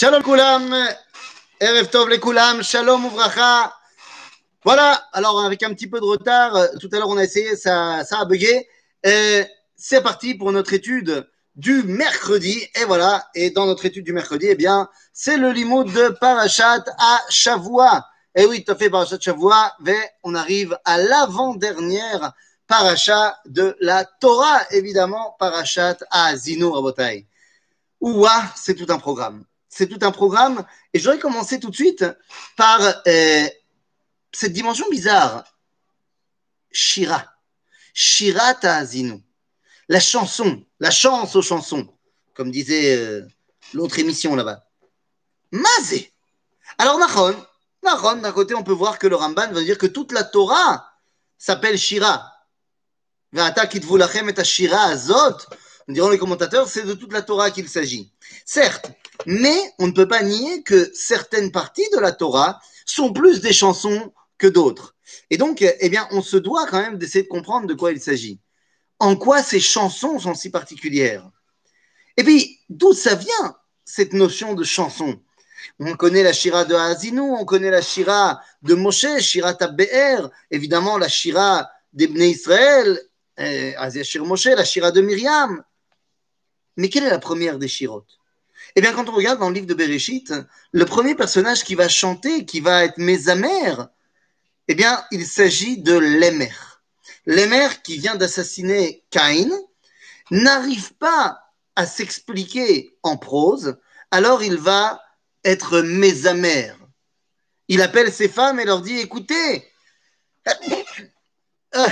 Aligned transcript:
Shalom 0.00 0.22
Koulam, 0.22 0.72
Erev 1.58 1.88
Tov 1.90 2.08
les 2.08 2.20
Koulam, 2.20 2.62
Shalom 2.62 3.06
Ouvracha. 3.06 3.74
Voilà, 4.64 4.92
alors 5.12 5.40
avec 5.40 5.64
un 5.64 5.74
petit 5.74 5.88
peu 5.88 5.98
de 5.98 6.04
retard, 6.04 6.54
euh, 6.54 6.68
tout 6.80 6.88
à 6.92 6.98
l'heure 6.98 7.08
on 7.08 7.16
a 7.16 7.24
essayé, 7.24 7.56
ça, 7.56 8.04
ça 8.04 8.20
a 8.20 8.24
bugué. 8.24 8.68
Et 9.02 9.44
C'est 9.74 10.00
parti 10.00 10.36
pour 10.36 10.52
notre 10.52 10.72
étude 10.72 11.28
du 11.56 11.82
mercredi. 11.82 12.64
Et 12.80 12.84
voilà, 12.84 13.26
et 13.34 13.50
dans 13.50 13.66
notre 13.66 13.86
étude 13.86 14.04
du 14.04 14.12
mercredi, 14.12 14.46
eh 14.48 14.54
bien, 14.54 14.88
c'est 15.12 15.36
le 15.36 15.50
limo 15.50 15.82
de 15.82 16.10
Parashat 16.10 16.84
à 16.96 17.20
Shavua. 17.28 18.06
Et 18.36 18.46
oui, 18.46 18.62
tu 18.64 18.70
as 18.70 18.76
fait 18.76 18.90
Parashat 18.90 19.18
Shavua, 19.18 19.74
mais 19.80 19.98
on 20.22 20.36
arrive 20.36 20.78
à 20.84 20.98
l'avant-dernière 20.98 22.34
Parashat 22.68 23.36
de 23.46 23.76
la 23.80 24.04
Torah, 24.04 24.60
évidemment, 24.70 25.34
Parashat 25.40 25.96
à 26.12 26.36
Zino 26.36 26.70
Rabotai. 26.70 27.26
Ouah, 28.00 28.44
c'est 28.54 28.76
tout 28.76 28.86
un 28.90 29.00
programme. 29.00 29.44
C'est 29.68 29.86
tout 29.86 30.04
un 30.04 30.10
programme. 30.10 30.64
Et 30.92 30.98
j'aurais 30.98 31.18
commencé 31.18 31.60
tout 31.60 31.70
de 31.70 31.74
suite 31.74 32.04
par 32.56 32.80
euh, 33.06 33.48
cette 34.32 34.52
dimension 34.52 34.88
bizarre. 34.90 35.44
Shira. 36.70 37.24
Shira 37.92 38.54
Ta'azinu. 38.54 39.22
La 39.88 40.00
chanson. 40.00 40.64
La 40.80 40.90
chance 40.90 41.36
aux 41.36 41.42
chansons. 41.42 41.88
Comme 42.34 42.50
disait 42.50 42.96
euh, 42.96 43.26
l'autre 43.74 43.98
émission 43.98 44.36
là-bas. 44.36 44.64
Mazé. 45.50 46.12
Alors, 46.78 46.98
Nahon. 46.98 47.36
Nahon, 47.82 48.16
d'un 48.16 48.32
côté, 48.32 48.54
on 48.54 48.62
peut 48.62 48.72
voir 48.72 48.98
que 48.98 49.06
le 49.06 49.16
Ramban 49.16 49.52
va 49.52 49.62
dire 49.62 49.78
que 49.78 49.86
toute 49.86 50.12
la 50.12 50.24
Torah 50.24 50.92
s'appelle 51.36 51.78
Shira. 51.78 52.32
V'ata 53.32 53.66
kitvu 53.66 53.98
lachem 53.98 54.28
et 54.28 54.44
Shira 54.44 54.84
azot. 54.84 55.36
Diront 55.88 56.10
les 56.10 56.18
commentateurs, 56.18 56.68
c'est 56.68 56.84
de 56.84 56.92
toute 56.92 57.12
la 57.14 57.22
Torah 57.22 57.50
qu'il 57.50 57.68
s'agit. 57.68 58.12
Certes, 58.44 58.90
mais 59.26 59.58
on 59.78 59.86
ne 59.86 59.92
peut 59.92 60.06
pas 60.06 60.22
nier 60.22 60.62
que 60.62 60.90
certaines 60.94 61.50
parties 61.50 61.88
de 61.94 61.98
la 61.98 62.12
Torah 62.12 62.60
sont 62.84 63.12
plus 63.12 63.40
des 63.40 63.54
chansons 63.54 64.12
que 64.36 64.46
d'autres. 64.46 64.94
Et 65.30 65.38
donc, 65.38 65.62
eh 65.62 65.88
bien, 65.88 66.06
on 66.10 66.20
se 66.20 66.36
doit 66.36 66.66
quand 66.66 66.80
même 66.80 66.98
d'essayer 66.98 67.22
de 67.22 67.28
comprendre 67.28 67.66
de 67.66 67.74
quoi 67.74 67.92
il 67.92 68.00
s'agit. 68.00 68.38
En 68.98 69.16
quoi 69.16 69.42
ces 69.42 69.60
chansons 69.60 70.18
sont 70.18 70.34
si 70.34 70.50
particulières? 70.50 71.30
Et 72.18 72.24
puis, 72.24 72.60
d'où 72.68 72.92
ça 72.92 73.14
vient, 73.14 73.56
cette 73.84 74.12
notion 74.12 74.54
de 74.54 74.64
chanson? 74.64 75.18
On 75.78 75.94
connaît 75.94 76.22
la 76.22 76.32
Shira 76.32 76.64
de 76.64 76.74
Hazinou, 76.74 77.36
on 77.38 77.44
connaît 77.44 77.70
la 77.70 77.82
Shira 77.82 78.40
de 78.62 78.74
Moshe, 78.74 79.18
Shira 79.20 79.54
Tabbe'er, 79.54 80.28
évidemment 80.50 80.98
la 80.98 81.08
Shira 81.08 81.68
d'Ebné 81.92 82.28
Israël, 82.28 83.00
eh, 83.38 83.74
Aziashir 83.76 84.24
Moshe, 84.24 84.46
la 84.46 84.64
Shira 84.64 84.90
de 84.90 85.00
Myriam. 85.00 85.62
Mais 86.78 86.88
quelle 86.88 87.04
est 87.04 87.10
la 87.10 87.18
première 87.18 87.58
des 87.58 87.66
Shirotes 87.66 88.20
Eh 88.76 88.80
bien, 88.80 88.92
quand 88.92 89.08
on 89.08 89.12
regarde 89.12 89.40
dans 89.40 89.48
le 89.48 89.54
livre 89.54 89.66
de 89.66 89.74
Bereshit, 89.74 90.32
le 90.70 90.84
premier 90.84 91.16
personnage 91.16 91.64
qui 91.64 91.74
va 91.74 91.88
chanter, 91.88 92.46
qui 92.46 92.60
va 92.60 92.84
être 92.84 92.98
Mésamer, 92.98 93.74
eh 94.68 94.74
bien, 94.76 95.04
il 95.10 95.26
s'agit 95.26 95.78
de 95.78 95.98
Lémer. 95.98 96.52
Lémer, 97.26 97.68
qui 97.82 97.98
vient 97.98 98.14
d'assassiner 98.14 99.02
Caïn, 99.10 99.50
n'arrive 100.30 100.94
pas 100.94 101.40
à 101.74 101.84
s'expliquer 101.84 102.96
en 103.02 103.16
prose, 103.16 103.76
alors 104.12 104.44
il 104.44 104.56
va 104.56 105.02
être 105.44 105.80
Mésamer. 105.80 106.74
Il 107.66 107.82
appelle 107.82 108.12
ses 108.12 108.28
femmes 108.28 108.60
et 108.60 108.64
leur 108.64 108.82
dit, 108.82 109.00
écoutez, 109.00 109.68
euh, 111.74 111.88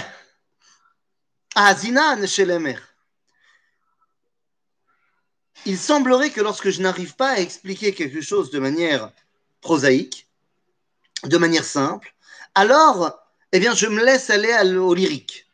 Azinan 1.57 2.25
chez 2.29 2.45
Lémer 2.45 2.79
il 5.67 5.77
semblerait 5.77 6.31
que 6.31 6.41
lorsque 6.41 6.71
je 6.71 6.81
n'arrive 6.81 7.17
pas 7.17 7.31
à 7.31 7.41
expliquer 7.41 7.93
quelque 7.93 8.21
chose 8.21 8.51
de 8.51 8.61
manière 8.61 9.11
prosaïque, 9.61 10.29
de 11.25 11.37
manière 11.39 11.65
simple, 11.65 12.15
alors, 12.55 13.19
eh 13.53 13.59
bien, 13.59 13.75
je 13.75 13.87
me 13.87 14.05
laisse 14.05 14.31
aller 14.31 14.55
au 14.77 14.95
lyrique. 14.95 15.47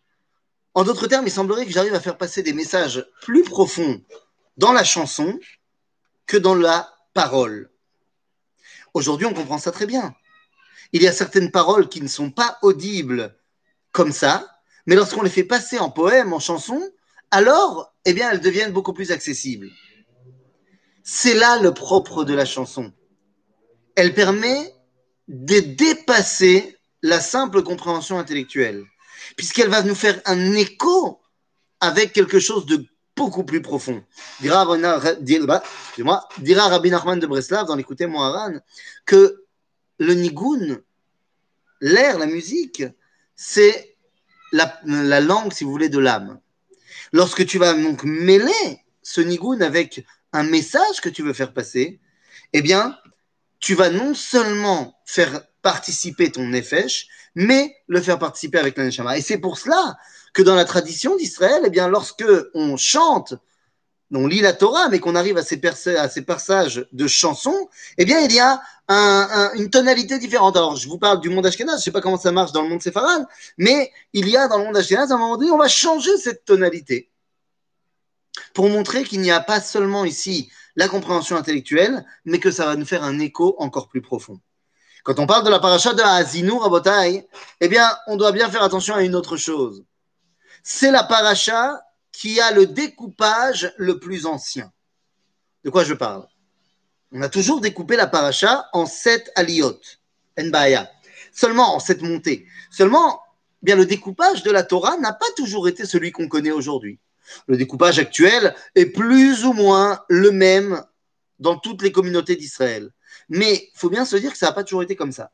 En 0.74 0.84
d'autres 0.84 1.06
termes, 1.06 1.26
il 1.26 1.32
semblerait 1.32 1.64
que 1.64 1.72
j'arrive 1.72 1.94
à 1.94 2.00
faire 2.00 2.18
passer 2.18 2.42
des 2.42 2.52
messages 2.52 3.06
plus 3.22 3.42
profonds 3.42 4.02
dans 4.58 4.72
la 4.72 4.84
chanson 4.84 5.38
que 6.26 6.36
dans 6.36 6.54
la 6.54 6.94
parole. 7.14 7.70
Aujourd'hui, 8.94 9.26
on 9.26 9.34
comprend 9.34 9.58
ça 9.58 9.72
très 9.72 9.86
bien. 9.86 10.14
Il 10.92 11.02
y 11.02 11.08
a 11.08 11.12
certaines 11.12 11.50
paroles 11.50 11.88
qui 11.88 12.02
ne 12.02 12.08
sont 12.08 12.30
pas 12.30 12.58
audibles 12.60 13.34
comme 13.92 14.12
ça, 14.12 14.60
mais 14.86 14.94
lorsqu'on 14.94 15.22
les 15.22 15.30
fait 15.30 15.44
passer 15.44 15.78
en 15.78 15.90
poème, 15.90 16.34
en 16.34 16.38
chanson, 16.38 16.82
alors, 17.30 17.94
eh 18.04 18.12
bien, 18.12 18.30
elles 18.30 18.40
deviennent 18.40 18.72
beaucoup 18.72 18.92
plus 18.92 19.10
accessibles. 19.10 19.70
C'est 21.04 21.34
là 21.34 21.60
le 21.60 21.74
propre 21.74 22.24
de 22.24 22.34
la 22.34 22.44
chanson. 22.44 22.92
Elle 23.96 24.14
permet 24.14 24.74
de 25.28 25.60
dépasser 25.60 26.76
la 27.02 27.20
simple 27.20 27.62
compréhension 27.62 28.18
intellectuelle, 28.18 28.84
puisqu'elle 29.36 29.68
va 29.68 29.82
nous 29.82 29.94
faire 29.94 30.20
un 30.24 30.52
écho 30.52 31.20
avec 31.80 32.12
quelque 32.12 32.38
chose 32.38 32.66
de 32.66 32.86
beaucoup 33.16 33.44
plus 33.44 33.60
profond. 33.60 34.02
Dira, 34.40 34.66
dira 35.18 36.68
Rabbi 36.68 36.90
Nachman 36.90 37.18
de 37.18 37.26
Breslav 37.26 37.66
dans 37.66 37.74
l'écouter 37.74 38.06
Moharan 38.06 38.54
que 39.04 39.44
le 39.98 40.14
nigun, 40.14 40.78
l'air, 41.80 42.18
la 42.18 42.26
musique, 42.26 42.84
c'est 43.34 43.96
la, 44.52 44.80
la, 44.84 45.20
langue, 45.20 45.52
si 45.52 45.64
vous 45.64 45.70
voulez, 45.70 45.88
de 45.88 45.98
l'âme. 45.98 46.40
Lorsque 47.12 47.44
tu 47.46 47.58
vas 47.58 47.74
donc 47.74 48.04
mêler 48.04 48.80
ce 49.02 49.20
nigun 49.20 49.60
avec 49.60 50.04
un 50.32 50.44
message 50.44 51.00
que 51.02 51.08
tu 51.08 51.22
veux 51.22 51.32
faire 51.32 51.52
passer, 51.52 52.00
eh 52.52 52.62
bien, 52.62 52.98
tu 53.60 53.74
vas 53.74 53.90
non 53.90 54.14
seulement 54.14 54.98
faire 55.04 55.42
participer 55.62 56.32
ton 56.32 56.46
nefesh, 56.46 57.06
mais 57.34 57.76
le 57.86 58.00
faire 58.00 58.18
participer 58.18 58.58
avec 58.58 58.76
la 58.76 58.84
neshama. 58.84 59.16
Et 59.16 59.22
c'est 59.22 59.38
pour 59.38 59.58
cela 59.58 59.96
que 60.34 60.42
dans 60.42 60.54
la 60.54 60.64
tradition 60.64 61.16
d'Israël, 61.16 61.62
eh 61.64 61.70
bien, 61.70 61.88
lorsque 61.88 62.24
on 62.54 62.76
chante, 62.76 63.34
on 64.14 64.26
lit 64.26 64.40
la 64.40 64.52
Torah, 64.52 64.88
mais 64.88 64.98
qu'on 64.98 65.14
arrive 65.14 65.38
à 65.38 65.42
ces, 65.42 65.60
à 65.96 66.08
ces 66.08 66.22
passages 66.22 66.86
de 66.92 67.06
chansons, 67.06 67.68
eh 67.96 68.04
bien, 68.04 68.20
il 68.20 68.32
y 68.32 68.40
a 68.40 68.60
un, 68.88 69.28
un, 69.30 69.52
une 69.54 69.70
tonalité 69.70 70.18
différente. 70.18 70.56
Alors, 70.56 70.76
je 70.76 70.88
vous 70.88 70.98
parle 70.98 71.20
du 71.20 71.30
monde 71.30 71.46
ashkenaz, 71.46 71.72
je 71.72 71.76
ne 71.76 71.82
sais 71.82 71.90
pas 71.92 72.00
comment 72.00 72.18
ça 72.18 72.32
marche 72.32 72.52
dans 72.52 72.62
le 72.62 72.68
monde 72.68 72.82
séfarade, 72.82 73.26
mais 73.56 73.90
il 74.12 74.28
y 74.28 74.36
a 74.36 74.48
dans 74.48 74.58
le 74.58 74.64
monde 74.64 74.76
ashkenaz, 74.76 75.12
à 75.12 75.14
un 75.14 75.18
moment 75.18 75.36
donné, 75.36 75.50
on 75.50 75.58
va 75.58 75.68
changer 75.68 76.16
cette 76.18 76.44
tonalité 76.44 77.11
pour 78.54 78.68
montrer 78.68 79.04
qu'il 79.04 79.20
n'y 79.20 79.30
a 79.30 79.40
pas 79.40 79.60
seulement 79.60 80.04
ici 80.04 80.50
la 80.76 80.88
compréhension 80.88 81.36
intellectuelle, 81.36 82.04
mais 82.24 82.38
que 82.38 82.50
ça 82.50 82.66
va 82.66 82.76
nous 82.76 82.86
faire 82.86 83.04
un 83.04 83.18
écho 83.18 83.56
encore 83.58 83.88
plus 83.88 84.02
profond. 84.02 84.40
Quand 85.04 85.18
on 85.18 85.26
parle 85.26 85.44
de 85.44 85.50
la 85.50 85.58
paracha 85.58 85.94
de 85.94 86.02
Hazinou 86.02 86.58
Rabotai, 86.58 87.26
eh 87.60 87.68
bien, 87.68 87.90
on 88.06 88.16
doit 88.16 88.32
bien 88.32 88.48
faire 88.48 88.62
attention 88.62 88.94
à 88.94 89.02
une 89.02 89.14
autre 89.14 89.36
chose. 89.36 89.84
C'est 90.62 90.90
la 90.92 91.02
paracha 91.02 91.82
qui 92.12 92.40
a 92.40 92.52
le 92.52 92.66
découpage 92.66 93.72
le 93.76 93.98
plus 93.98 94.26
ancien. 94.26 94.72
De 95.64 95.70
quoi 95.70 95.84
je 95.84 95.94
parle? 95.94 96.26
On 97.10 97.20
a 97.20 97.28
toujours 97.28 97.60
découpé 97.60 97.96
la 97.96 98.06
paracha 98.06 98.68
en 98.72 98.86
sept 98.86 99.30
aliyot, 99.34 99.80
Nbaya, 100.38 100.90
seulement 101.32 101.74
en 101.74 101.80
sept 101.80 102.00
montées. 102.00 102.46
Seulement, 102.70 103.20
bien, 103.60 103.76
le 103.76 103.86
découpage 103.86 104.42
de 104.42 104.50
la 104.50 104.62
Torah 104.62 104.96
n'a 104.98 105.12
pas 105.12 105.26
toujours 105.36 105.68
été 105.68 105.84
celui 105.84 106.12
qu'on 106.12 106.28
connaît 106.28 106.52
aujourd'hui. 106.52 107.00
Le 107.46 107.56
découpage 107.56 107.98
actuel 107.98 108.54
est 108.74 108.86
plus 108.86 109.44
ou 109.44 109.52
moins 109.52 110.00
le 110.08 110.30
même 110.30 110.82
dans 111.38 111.56
toutes 111.56 111.82
les 111.82 111.92
communautés 111.92 112.36
d'Israël. 112.36 112.90
Mais 113.28 113.70
il 113.74 113.78
faut 113.78 113.90
bien 113.90 114.04
se 114.04 114.16
dire 114.16 114.32
que 114.32 114.38
ça 114.38 114.46
n'a 114.46 114.52
pas 114.52 114.64
toujours 114.64 114.82
été 114.82 114.96
comme 114.96 115.12
ça. 115.12 115.30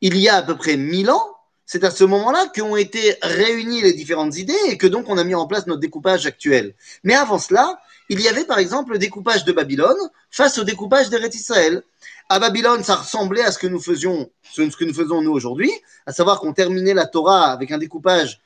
Il 0.00 0.16
y 0.16 0.28
a 0.28 0.36
à 0.36 0.42
peu 0.42 0.56
près 0.56 0.76
1000 0.76 1.10
ans, 1.10 1.36
c'est 1.66 1.84
à 1.84 1.90
ce 1.90 2.04
moment-là 2.04 2.50
qu'ont 2.54 2.76
été 2.76 3.16
réunies 3.22 3.82
les 3.82 3.92
différentes 3.92 4.36
idées 4.36 4.58
et 4.68 4.76
que 4.76 4.86
donc 4.86 5.08
on 5.08 5.18
a 5.18 5.24
mis 5.24 5.34
en 5.34 5.46
place 5.46 5.66
notre 5.66 5.80
découpage 5.80 6.26
actuel. 6.26 6.74
Mais 7.04 7.14
avant 7.14 7.38
cela, 7.38 7.80
il 8.08 8.20
y 8.20 8.28
avait 8.28 8.44
par 8.44 8.58
exemple 8.58 8.92
le 8.92 8.98
découpage 8.98 9.44
de 9.44 9.52
Babylone 9.52 9.96
face 10.30 10.58
au 10.58 10.64
découpage 10.64 11.10
d'Eretz 11.10 11.34
Israël. 11.36 11.82
À 12.28 12.38
Babylone, 12.40 12.82
ça 12.82 12.96
ressemblait 12.96 13.42
à 13.42 13.52
ce 13.52 13.58
que 13.58 13.68
nous 13.68 13.80
faisions, 13.80 14.30
ce 14.52 14.62
que 14.62 14.84
nous 14.84 14.94
faisons 14.94 15.22
nous 15.22 15.30
aujourd'hui, 15.30 15.70
à 16.06 16.12
savoir 16.12 16.40
qu'on 16.40 16.52
terminait 16.52 16.94
la 16.94 17.06
Torah 17.06 17.52
avec 17.52 17.70
un 17.70 17.78
découpage 17.78 18.40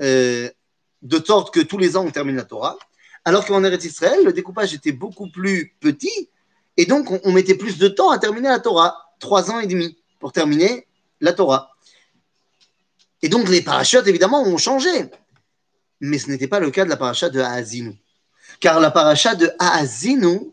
euh, 0.00 0.48
de 1.02 1.22
sorte 1.24 1.52
que 1.52 1.60
tous 1.60 1.78
les 1.78 1.96
ans 1.96 2.04
on 2.06 2.10
termine 2.10 2.36
la 2.36 2.44
Torah, 2.44 2.78
alors 3.24 3.44
qu'en 3.46 3.62
Eretz 3.64 3.84
Israël, 3.84 4.24
le 4.24 4.32
découpage 4.32 4.74
était 4.74 4.92
beaucoup 4.92 5.30
plus 5.30 5.74
petit, 5.80 6.30
et 6.76 6.86
donc 6.86 7.10
on, 7.24 7.32
mettait 7.32 7.54
plus 7.54 7.78
de 7.78 7.88
temps 7.88 8.10
à 8.10 8.18
terminer 8.18 8.48
la 8.48 8.60
Torah, 8.60 8.96
trois 9.18 9.50
ans 9.50 9.60
et 9.60 9.66
demi 9.66 9.98
pour 10.18 10.32
terminer 10.32 10.86
la 11.20 11.32
Torah. 11.32 11.70
Et 13.22 13.28
donc 13.28 13.48
les 13.48 13.60
parachutes, 13.60 14.06
évidemment, 14.06 14.42
ont 14.42 14.56
changé. 14.56 15.10
Mais 16.00 16.18
ce 16.18 16.30
n'était 16.30 16.48
pas 16.48 16.60
le 16.60 16.70
cas 16.70 16.84
de 16.84 16.90
la 16.90 16.96
paracha 16.96 17.28
de 17.28 17.40
Haazinu. 17.40 17.98
Car 18.60 18.80
la 18.80 18.90
paracha 18.90 19.34
de 19.34 19.50
Haazinu 19.58 20.52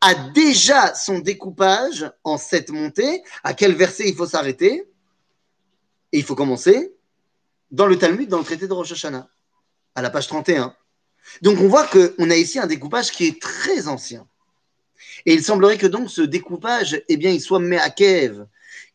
a 0.00 0.14
déjà 0.14 0.94
son 0.94 1.20
découpage 1.20 2.10
en 2.24 2.36
sept 2.36 2.70
montées. 2.70 3.22
À 3.44 3.54
quel 3.54 3.74
verset 3.74 4.08
il 4.08 4.16
faut 4.16 4.26
s'arrêter? 4.26 4.88
Et 6.10 6.18
il 6.18 6.24
faut 6.24 6.34
commencer 6.34 6.92
dans 7.70 7.86
le 7.86 7.96
Talmud, 7.96 8.28
dans 8.28 8.38
le 8.38 8.44
traité 8.44 8.66
de 8.66 8.72
Rosh 8.72 8.90
Hashanah 8.90 9.28
à 9.94 10.02
la 10.02 10.10
page 10.10 10.28
31. 10.28 10.74
Donc 11.42 11.60
on 11.60 11.68
voit 11.68 11.86
qu'on 11.86 12.30
a 12.30 12.36
ici 12.36 12.58
un 12.58 12.66
découpage 12.66 13.10
qui 13.10 13.26
est 13.26 13.40
très 13.40 13.88
ancien. 13.88 14.26
Et 15.26 15.34
il 15.34 15.44
semblerait 15.44 15.78
que 15.78 15.86
donc 15.86 16.10
ce 16.10 16.22
découpage, 16.22 17.02
eh 17.08 17.16
bien, 17.16 17.30
il 17.30 17.40
soit 17.40 17.60
Meakev. 17.60 18.46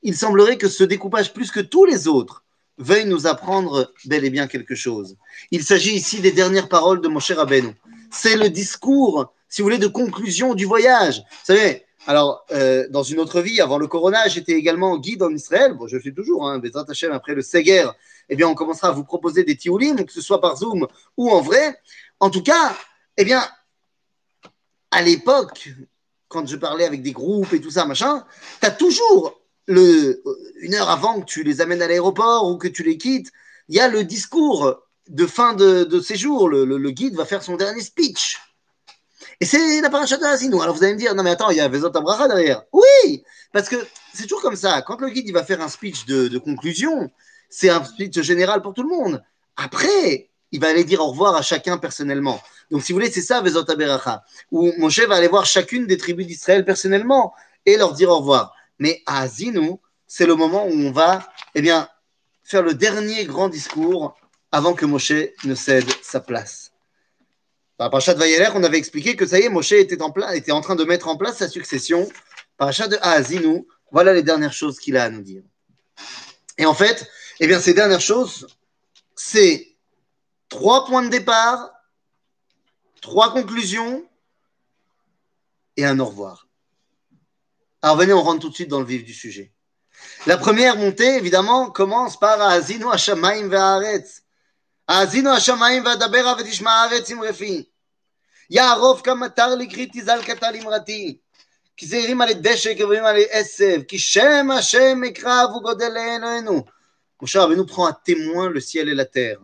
Il 0.02 0.16
semblerait 0.16 0.58
que 0.58 0.68
ce 0.68 0.84
découpage, 0.84 1.34
plus 1.34 1.52
que 1.52 1.60
tous 1.60 1.86
les 1.86 2.08
autres, 2.08 2.44
veuille 2.78 3.06
nous 3.06 3.28
apprendre 3.28 3.94
bel 4.06 4.26
et 4.26 4.30
bien 4.30 4.48
quelque 4.48 4.76
chose. 4.76 5.16
Il 5.52 5.64
s'agit 5.64 5.96
ici 5.96 6.20
des 6.20 6.32
dernières 6.32 6.70
paroles 6.70 7.02
de 7.02 7.08
Moshe 7.08 7.32
Rabbeinu. 7.32 7.74
C'est 8.12 8.36
le 8.36 8.50
discours, 8.50 9.34
si 9.50 9.62
vous 9.62 9.68
voulez, 9.68 9.78
de 9.78 9.88
conclusion 9.88 10.54
du 10.54 10.66
voyage. 10.66 11.20
Vous 11.20 11.54
savez, 11.54 11.86
alors, 12.08 12.46
euh, 12.52 12.88
dans 12.90 13.04
une 13.04 13.20
autre 13.20 13.42
vie, 13.42 13.62
avant 13.62 13.80
le 13.80 13.88
Corona, 13.88 14.28
j'étais 14.28 14.54
également 14.54 14.98
guide 14.98 15.24
en 15.24 15.32
Israël. 15.32 15.74
Bon, 15.74 15.88
je 15.88 15.96
le 15.96 16.02
fais 16.02 16.12
toujours, 16.12 16.48
hein, 16.48 16.60
Bezrat 16.60 16.86
Hashem, 16.88 17.12
après 17.12 17.34
le 17.34 17.42
Seger, 17.42 17.88
eh 18.30 18.36
bien, 18.36 18.48
on 18.48 18.56
commencera 18.56 18.89
à 18.89 18.92
vous 18.92 19.04
proposer 19.04 19.44
des 19.44 19.56
tioulim, 19.56 20.06
que 20.06 20.12
ce 20.12 20.22
soit 20.22 20.42
par 20.42 20.57
Zoom 20.57 20.88
ou 21.18 21.30
en 21.30 21.42
vrai. 21.42 21.80
En 22.19 22.30
tout 22.30 22.44
cas, 22.44 22.75
eh 23.18 23.25
bien, 23.25 23.44
à 24.92 25.01
l'époque, 25.01 25.69
quand 26.27 26.48
je 26.48 26.56
parlais 26.56 26.86
avec 26.86 27.01
des 27.01 27.12
groupes 27.12 27.54
et 27.54 27.62
tout 27.62 27.72
ça, 27.72 27.86
machin, 27.86 28.25
tu 28.62 28.68
as 28.68 28.72
toujours 28.72 29.39
le, 29.68 30.22
une 30.60 30.75
heure 30.75 30.89
avant 30.89 31.22
que 31.22 31.25
tu 31.25 31.44
les 31.44 31.62
amènes 31.62 31.81
à 31.81 31.88
l'aéroport 31.88 32.50
ou 32.50 32.57
que 32.57 32.68
tu 32.68 32.83
les 32.83 32.98
quittes, 32.98 33.31
il 33.68 33.75
y 33.75 33.80
a 33.80 33.88
le 33.88 34.04
discours 34.04 34.81
de 35.07 35.25
fin 35.25 35.54
de, 35.54 36.00
séjour. 36.00 36.50
Le, 36.50 36.92
guide 36.92 37.16
va 37.16 37.25
faire 37.25 37.44
son 37.44 37.56
dernier 37.56 37.81
speech. 37.81 38.38
Et 39.42 39.45
c'est 39.45 39.81
la 39.81 39.89
paracha 39.89 40.18
de. 40.18 40.62
Alors 40.62 40.75
vous 40.75 40.83
allez 40.83 40.94
me 40.94 41.00
dire, 41.00 41.13
non 41.13 41.24
mais 41.24 41.31
attends, 41.31 41.50
il 41.50 41.57
y 41.57 41.60
a 41.60 41.68
Vezot 41.68 41.95
Abraha 41.95 42.27
derrière. 42.27 42.63
Oui, 42.72 43.24
parce 43.51 43.68
que 43.68 43.75
c'est 44.13 44.24
toujours 44.24 44.42
comme 44.42 44.56
ça. 44.56 44.81
Quand 44.81 45.01
le 45.01 45.10
guide 45.10 45.27
il 45.27 45.33
va 45.33 45.44
faire 45.44 45.62
un 45.62 45.68
speech 45.68 46.06
de 46.06 46.38
conclusion, 46.38 47.12
c'est 47.50 47.70
un 47.70 47.84
speech 47.84 48.20
général 48.22 48.62
pour 48.62 48.74
tout 48.74 48.84
le 48.84 48.90
monde. 48.90 49.24
Après, 49.56 50.30
il 50.52 50.60
va 50.60 50.70
aller 50.70 50.84
dire 50.84 51.02
au 51.02 51.08
revoir 51.08 51.36
à 51.36 51.42
chacun 51.42 51.78
personnellement. 51.78 52.42
Donc, 52.72 52.84
si 52.84 52.92
vous 52.92 52.98
voulez, 52.98 53.12
c'est 53.12 53.22
ça, 53.22 53.42
Vezot 53.42 53.70
Aberacha, 53.70 54.24
où 54.52 54.72
Moshe 54.78 55.02
va 55.02 55.16
aller 55.16 55.28
voir 55.28 55.46
chacune 55.46 55.86
des 55.86 55.98
tribus 55.98 56.28
d'Israël 56.28 56.66
personnellement 56.66 57.34
et 57.66 57.78
leur 57.78 57.94
dire 57.94 58.10
au 58.10 58.18
revoir. 58.20 58.54
Mais 58.80 59.02
à 59.06 59.22
Asinou, 59.22 59.80
c'est 60.08 60.26
le 60.26 60.36
moment 60.36 60.66
où 60.66 60.72
on 60.72 60.92
va, 60.92 61.28
eh 61.56 61.62
bien, 61.62 61.88
faire 62.44 62.62
le 62.62 62.74
dernier 62.74 63.26
grand 63.26 63.50
discours 63.50 64.16
avant 64.52 64.74
que 64.74 64.86
Moshe 64.86 65.14
ne 65.44 65.56
cède 65.56 65.90
sa 66.02 66.20
place. 66.20 66.72
Par 67.78 67.90
Parachat 67.90 68.14
Vayeler, 68.14 68.50
on 68.56 68.64
avait 68.64 68.78
expliqué 68.78 69.16
que 69.16 69.26
ça 69.26 69.38
y 69.38 69.44
est, 69.44 69.50
Moshe 69.50 69.74
était 69.74 70.02
en, 70.02 70.14
était 70.32 70.54
en 70.54 70.62
train 70.62 70.76
de 70.76 70.86
mettre 70.86 71.10
en 71.10 71.18
place 71.18 71.38
sa 71.38 71.50
succession. 71.50 72.08
Parachat 72.58 72.88
de 72.88 72.98
Azinou, 73.02 73.68
voilà 73.92 74.14
les 74.14 74.24
dernières 74.24 74.54
choses 74.54 74.80
qu'il 74.80 74.96
a 74.96 75.04
à 75.04 75.10
nous 75.10 75.22
dire. 75.22 75.44
Et 76.58 76.66
en 76.66 76.74
fait, 76.74 77.10
eh 77.41 77.47
bien, 77.47 77.61
ces 77.61 77.75
dernières 77.75 78.01
choses, 78.01 78.47
c'est 79.17 79.77
trois 80.49 80.87
points 80.87 81.03
de 81.03 81.09
départ, 81.09 81.71
trois 83.01 83.33
conclusions 83.33 84.05
et 85.77 85.85
un 85.85 85.99
au 86.01 86.07
revoir. 86.07 86.47
Alors 87.83 87.97
venez, 87.97 88.12
on 88.12 88.23
rentre 88.23 88.41
tout 88.41 88.51
de 88.51 88.55
suite 88.55 88.69
dans 88.69 88.81
le 88.81 88.87
vif 88.87 89.05
du 89.05 89.15
sujet. 89.15 89.53
La 90.27 90.37
première 90.37 90.77
montée, 90.77 91.17
évidemment, 91.17 91.71
commence 91.71 92.19
par 92.19 92.41
Azinu 92.41 92.87
Hashamaim 92.91 93.49
ve'aretz. 93.49 94.23
האזינו 94.91 95.31
השמיים 95.35 95.85
ואדברה 95.85 96.35
ותשמע 96.39 96.71
הארץ 96.71 97.11
אמרפי. 97.11 97.65
יערוף 98.51 99.03
כמטר 99.03 99.55
לקריא 99.55 99.87
תזל 99.93 100.23
קטל 100.23 100.57
אמרתי. 100.62 101.19
כי 101.77 101.87
זעירים 101.87 102.21
עלי 102.21 102.35
דשא 102.35 102.73
גברים 102.73 103.05
עלי 103.05 103.25
עשב. 103.31 103.83
כי 103.89 103.99
שם 103.99 104.51
השם 104.51 105.05
אקרא 105.05 105.45
וגודל 105.45 105.89
לעינינו. 105.89 106.65
Moshe 107.25 107.38
Rabbeinu 107.38 107.66
prend 107.66 107.88
à 107.88 107.94
témoin 107.94 108.51
le 108.51 108.60
ciel 108.60 108.88
et 108.88 108.94
la 108.94 109.06
terre. 109.06 109.39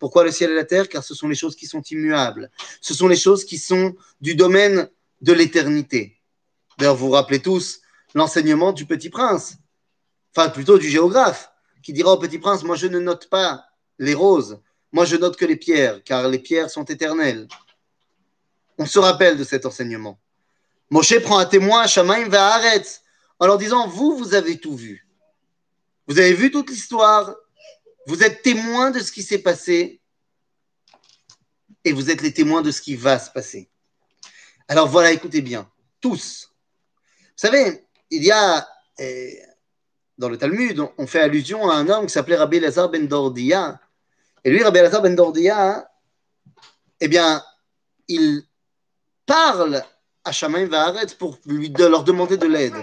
Pourquoi 0.00 0.24
le 0.24 0.32
ciel 0.32 0.50
et 0.50 0.54
la 0.56 0.64
terre? 0.64 0.88
Car 0.88 1.04
ce 1.04 1.14
sont 1.14 1.28
les 1.28 1.36
choses 1.36 1.54
qui 1.54 1.66
sont 1.66 1.80
immuables. 1.80 2.50
Ce 2.80 2.92
sont 2.92 3.06
les 3.06 3.14
choses 3.14 3.44
qui 3.44 3.56
sont 3.56 3.94
du 4.20 4.34
domaine 4.34 4.90
de 5.20 5.32
l'éternité. 5.32 6.20
D'ailleurs, 6.76 6.96
vous 6.96 7.06
vous 7.06 7.12
rappelez 7.12 7.40
tous 7.40 7.82
l'enseignement 8.16 8.72
du 8.72 8.84
petit 8.84 9.10
prince, 9.10 9.58
enfin 10.34 10.48
plutôt 10.48 10.76
du 10.76 10.88
géographe, 10.88 11.52
qui 11.84 11.92
dira 11.92 12.12
au 12.12 12.18
petit 12.18 12.40
prince, 12.40 12.64
moi 12.64 12.74
je 12.74 12.88
ne 12.88 12.98
note 12.98 13.28
pas 13.28 13.64
les 14.00 14.14
roses, 14.14 14.58
moi, 14.90 15.04
je 15.04 15.14
note 15.14 15.36
que 15.36 15.44
les 15.44 15.54
pierres, 15.54 16.02
car 16.04 16.28
les 16.28 16.40
pierres 16.40 16.68
sont 16.68 16.82
éternelles. 16.82 17.46
On 18.76 18.86
se 18.86 18.98
rappelle 18.98 19.38
de 19.38 19.44
cet 19.44 19.66
enseignement. 19.66 20.18
Moshe 20.90 21.16
prend 21.20 21.38
à 21.38 21.46
témoin 21.46 21.86
Shamaim 21.86 22.28
Va'aretz 22.28 23.02
en 23.38 23.46
leur 23.46 23.56
disant 23.56 23.86
Vous, 23.86 24.16
vous 24.16 24.34
avez 24.34 24.58
tout 24.58 24.74
vu. 24.74 25.06
Vous 26.10 26.18
avez 26.18 26.34
vu 26.34 26.50
toute 26.50 26.68
l'histoire? 26.68 27.34
Vous 28.08 28.24
êtes 28.24 28.42
témoins 28.42 28.90
de 28.90 28.98
ce 28.98 29.12
qui 29.12 29.22
s'est 29.22 29.38
passé. 29.38 30.02
Et 31.84 31.92
vous 31.92 32.10
êtes 32.10 32.20
les 32.20 32.34
témoins 32.34 32.62
de 32.62 32.72
ce 32.72 32.82
qui 32.82 32.96
va 32.96 33.18
se 33.18 33.30
passer. 33.30 33.70
Alors 34.66 34.88
voilà, 34.88 35.12
écoutez 35.12 35.40
bien. 35.40 35.70
Tous. 36.00 36.52
Vous 37.06 37.32
savez, 37.36 37.86
il 38.10 38.24
y 38.24 38.32
a. 38.32 38.68
Eh, 38.98 39.40
dans 40.18 40.28
le 40.28 40.36
Talmud, 40.36 40.84
on 40.98 41.06
fait 41.06 41.20
allusion 41.20 41.70
à 41.70 41.76
un 41.76 41.88
homme 41.88 42.06
qui 42.06 42.12
s'appelait 42.12 42.36
Rabbi 42.36 42.60
Lazar 42.60 42.90
ben 42.90 43.06
Dordia 43.06 43.80
et 44.44 44.50
lui, 44.50 44.62
Rabbi 44.62 44.78
Elazar 44.78 45.02
ben 45.02 45.14
Dordia, 45.14 45.88
eh 47.00 47.08
bien, 47.08 47.42
il 48.08 48.42
parle 49.26 49.82
à 50.24 50.32
Shamaim 50.32 50.66
Vaharet 50.66 51.06
pour 51.18 51.38
lui 51.46 51.68
leur 51.68 52.04
demander 52.04 52.36
de 52.36 52.46
l'aide. 52.46 52.74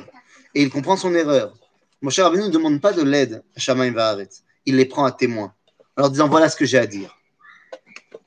Et 0.54 0.64
il 0.64 0.70
comprend 0.70 0.98
son 0.98 1.14
erreur. 1.14 1.54
Moshe 2.02 2.20
Rabbeinu 2.20 2.44
ne 2.46 2.50
demande 2.50 2.80
pas 2.80 2.94
de 2.94 3.02
l'aide 3.02 3.44
à 3.56 3.60
Shamaim 3.60 3.92
Vaharet. 3.92 4.30
Il 4.66 4.76
les 4.76 4.86
prend 4.86 5.06
à 5.06 5.12
témoin. 5.12 5.54
En 5.96 6.02
leur 6.02 6.12
disant, 6.12 6.28
voilà 6.28 6.50
ce 6.50 6.56
que 6.56 6.66
j'ai 6.66 6.78
à 6.78 6.86
dire. 6.86 7.18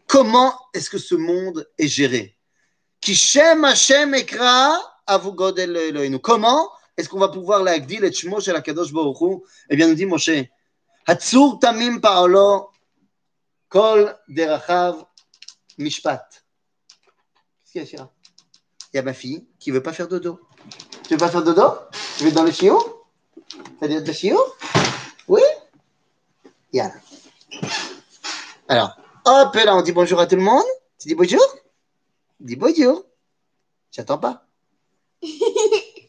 Comment 0.06 0.58
est-ce 0.75 0.90
que 0.90 0.99
ce 0.99 1.14
monde 1.14 1.69
est 1.78 1.87
géré? 1.87 2.37
Comment 6.22 6.70
est-ce 6.96 7.08
qu'on 7.08 7.19
va 7.19 7.28
pouvoir 7.28 7.62
l'agdil 7.62 8.05
et 8.05 8.12
shmo 8.12 8.40
shel 8.40 8.56
HaKadosh 8.56 8.93
Baruch 8.93 9.20
Hu? 9.20 9.38
Eh 9.69 9.76
bien, 9.76 9.87
nous 9.87 9.94
dit 9.94 10.06
Moshe, 10.06 10.31
Hatzur 11.06 11.58
Tamim 11.61 12.00
Paolo 12.00 12.70
Kol 13.69 14.19
derachav 14.28 15.05
mishpat. 15.78 16.44
Qu'est-ce 17.72 17.90
qu'il 17.90 17.99
y 17.99 18.02
a, 18.02 18.11
Il 18.93 18.96
y 18.96 18.99
a 18.99 19.02
ma 19.02 19.14
fille 19.14 19.46
qui 19.61 19.70
ne 19.70 19.76
veut 19.76 19.82
pas 19.82 19.93
faire 19.93 20.08
dodo. 20.08 20.40
Tu 21.05 21.14
veux 21.14 21.19
pas 21.19 21.28
faire 21.28 21.44
dodo? 21.44 21.78
Tu 22.19 22.25
veux 22.25 22.32
dans 22.32 22.43
le 22.43 22.50
chiot 22.50 23.00
Le 23.83 24.13
chiot 24.13 24.39
Oui? 25.29 25.43
Yalla. 26.73 26.95
Alors, 28.69 28.97
hop, 29.25 29.55
là, 29.55 29.77
on 29.77 29.83
dit 29.83 29.93
bonjour 29.93 30.21
à 30.21 30.27
tout 30.27 30.37
le 30.37 30.43
monde. 30.43 30.65
Tu 30.99 31.09
dis 31.09 31.15
bonjour? 31.15 31.41
Dis 32.39 32.57
bonjour. 32.57 33.05
J'attends 33.91 34.19
pas. 34.19 34.47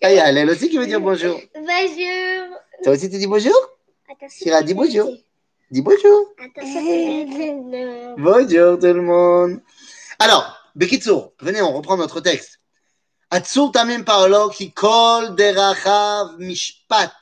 Ah, 0.04 0.12
il 0.12 0.16
y 0.16 0.20
a 0.20 0.30
elle 0.30 0.50
aussi 0.50 0.70
qui 0.70 0.78
veut 0.78 0.88
dire 0.88 1.02
bonjour. 1.02 1.40
Bonjour. 1.54 2.58
Toi 2.84 2.94
aussi, 2.94 3.10
tu 3.10 3.18
dis 3.18 3.28
bonjour? 3.28 3.54
Attention. 4.10 4.62
Dis 4.62 4.74
bonjour. 4.74 5.12
Dis 5.70 5.82
bonjour. 5.82 6.34
Attention. 6.40 8.16
Bonjour 8.18 8.80
tout 8.80 8.86
le 8.86 9.02
monde. 9.02 9.62
Alors, 10.20 10.58
Bekitsour, 10.76 11.34
venez, 11.40 11.62
on 11.62 11.74
reprend 11.74 11.98
notre 11.98 12.22
texte. 12.22 12.61
Atsur 13.31 13.73
tamim 13.73 14.05
parlo 14.05 14.50
ki 14.50 14.73
kol 14.73 15.37
derachav 15.37 16.38
mishpat. 16.38 17.17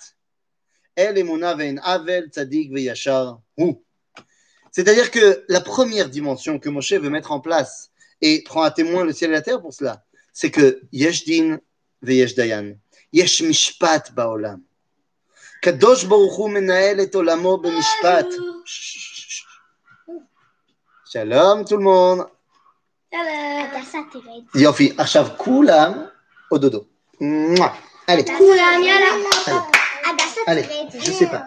El 0.97 1.17
emuna 1.17 1.55
ve'en 1.55 1.79
avel 1.83 2.31
tzadik 2.31 2.73
ve'yashar 2.73 3.41
hu. 3.59 3.75
C'est-à-dire 4.71 5.11
que 5.11 5.45
la 5.49 5.61
première 5.61 6.09
dimension 6.09 6.59
que 6.59 6.69
Moshe 6.69 6.93
veut 6.93 7.11
mettre 7.11 7.33
en 7.33 7.41
place 7.41 7.91
et 8.21 8.43
prend 8.45 8.63
à 8.63 8.71
témoin 8.71 9.05
le 9.05 9.13
ciel 9.13 9.31
et 9.31 9.35
la 9.35 9.43
terre 9.43 9.61
pour 9.61 9.73
cela, 9.73 10.05
c'est 10.33 10.51
que 10.51 10.83
yesh 10.93 11.25
din 11.25 11.59
ve'yesh 12.03 12.35
dayan. 12.35 12.75
Yesh 13.13 13.43
mishpat 13.43 14.13
ba'olam. 14.15 14.61
קדוש 15.65 16.05
ברוך 16.05 16.37
הוא 16.37 16.51
מנהל 16.51 17.01
את 17.01 17.15
עולמו 17.15 17.57
במשפט. 17.57 18.27
שלום, 21.05 21.65
tout 21.65 21.77
le 21.77 21.83
monde. 21.83 22.27
Adassa, 23.15 23.99
תרד. 24.13 24.63
יופי, 24.63 24.93
עכשיו 24.99 25.27
כולם 25.37 25.93
au 26.55 26.57
dodo. 26.57 26.79
Mouah. 27.21 27.73
Allez, 28.11 28.31
כולם, 28.39 28.81
יאללה. 28.85 29.07
הדסה, 30.07 30.41
Allez, 30.47 30.67
תרד. 30.93 31.03
je 31.03 31.11
sais 31.13 31.27
pas. 31.31 31.43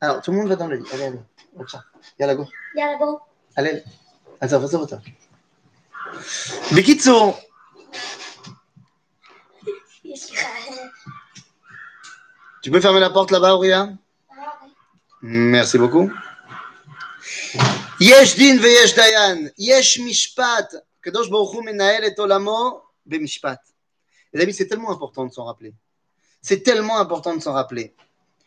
alors 0.00 0.20
tout 0.22 0.30
le 0.32 0.36
monde 0.36 0.48
va 0.48 0.56
dans 0.56 0.66
le 0.68 0.76
lit. 0.76 0.84
Allez, 0.92 1.04
allez. 1.04 1.18
בבקשה. 1.56 1.78
יאללה, 2.20 2.32
go. 2.32 2.44
יאללה, 2.76 2.96
בואו. 2.98 3.18
allez, 3.58 3.62
allez. 3.62 3.88
עזוב, 4.40 4.64
עזוב 4.64 4.80
אותה. 4.80 4.96
בקיצור, 6.76 7.38
יש 10.04 10.32
לך... 10.32 10.38
tu 12.62 12.70
peux 12.70 12.80
fermer 12.80 13.00
la 13.00 13.10
porte 13.10 13.30
là-bas, 13.32 13.52
Auria 13.54 13.88
Merci 15.22 15.78
beaucoup. 15.78 16.10
יש 18.00 18.36
דין 18.36 18.58
ויש 18.58 18.94
דיין, 18.94 19.48
יש 19.58 20.00
משפט. 20.00 20.74
הקדוש 21.00 21.28
ברוך 21.28 21.52
הוא 21.52 21.64
מנהל 21.64 22.06
את 22.06 22.18
עולמו 22.18 22.80
במשפט. 23.06 23.58
Les 24.34 24.40
amis, 24.40 24.54
c'est 24.54 24.66
tellement 24.66 24.90
important 24.90 25.26
de 25.26 25.32
s'en 25.32 25.44
rappeler. 25.44 25.74
C'est 26.40 26.62
tellement 26.62 26.98
important 26.98 27.36
de 27.36 27.42
s'en 27.42 27.52
rappeler. 27.52 27.94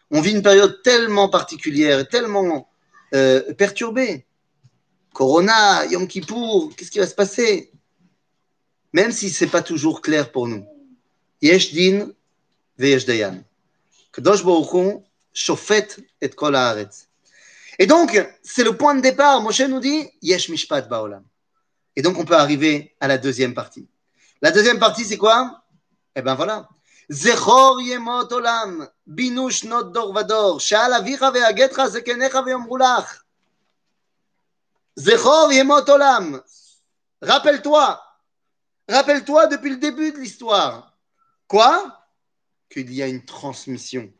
On 0.10 0.20
vit 0.22 0.32
une 0.32 0.42
période 0.42 0.82
tellement 0.84 1.30
particulière, 1.30 2.08
tellement 2.08 2.68
euh, 3.14 3.54
perturbée. 3.54 4.26
Corona, 5.14 5.86
Yom 5.86 6.08
Kippour, 6.08 6.76
qu'est-ce 6.76 6.90
qui 6.90 7.00
va 7.00 7.08
se 7.08 7.14
passer 7.14 7.72
même 8.96 9.12
si 9.12 9.30
c'est 9.30 9.48
pas 9.48 9.62
toujours 9.62 10.02
clair 10.02 10.32
pour 10.32 10.48
nous. 10.48 10.66
Yesh 11.42 11.74
din 11.74 12.14
veyesh 12.78 13.06
dayan. 13.06 13.44
Kadosh 14.14 14.42
Baruch 14.42 14.72
Hu 14.72 15.04
shofet 15.34 15.98
et 16.22 16.34
kol 16.34 16.56
haaretz. 16.56 17.09
Et 17.81 17.87
donc, 17.87 18.23
c'est 18.43 18.63
le 18.63 18.77
point 18.77 18.95
de 18.95 19.01
départ. 19.01 19.41
Moshe 19.41 19.63
nous 19.63 19.81
dit 19.81 20.07
Yesh 20.21 20.51
mishpat 20.51 20.83
baolam. 20.83 21.25
Et 21.97 22.03
donc, 22.03 22.19
on 22.19 22.27
peut 22.27 22.37
arriver 22.37 22.95
à 23.01 23.09
la 23.09 23.17
deuxième 23.17 23.55
partie. 23.55 23.89
La 24.43 24.51
deuxième 24.51 24.79
partie, 24.79 25.07
c'est 25.07 25.17
quoi? 25.17 25.65
Eh 26.15 26.21
ben 26.21 26.35
voilà. 26.35 26.69
Zechor 27.09 27.81
yemot 27.81 28.31
olam, 28.33 28.87
binu 29.07 29.51
shnot 29.51 29.85
dor 29.85 30.13
vador, 30.13 30.61
she'al 30.61 30.93
avicha 30.93 31.31
ve'agetcha 31.31 31.89
zekenecha 31.89 32.43
ve'yomru 32.43 32.79
lach. 32.79 33.09
Zechor 34.97 35.51
yemot 35.51 35.89
olam. 35.89 36.41
Rappelle-toi, 37.23 38.01
rappelle-toi 38.89 39.47
depuis 39.47 39.71
le 39.71 39.77
début 39.79 40.13
de 40.13 40.19
l'histoire. 40.19 40.99
Quoi? 41.49 41.99
Qu'il 42.69 42.93
y 42.93 43.03
a 43.03 43.07
une 43.07 43.25
transmission. 43.25 44.13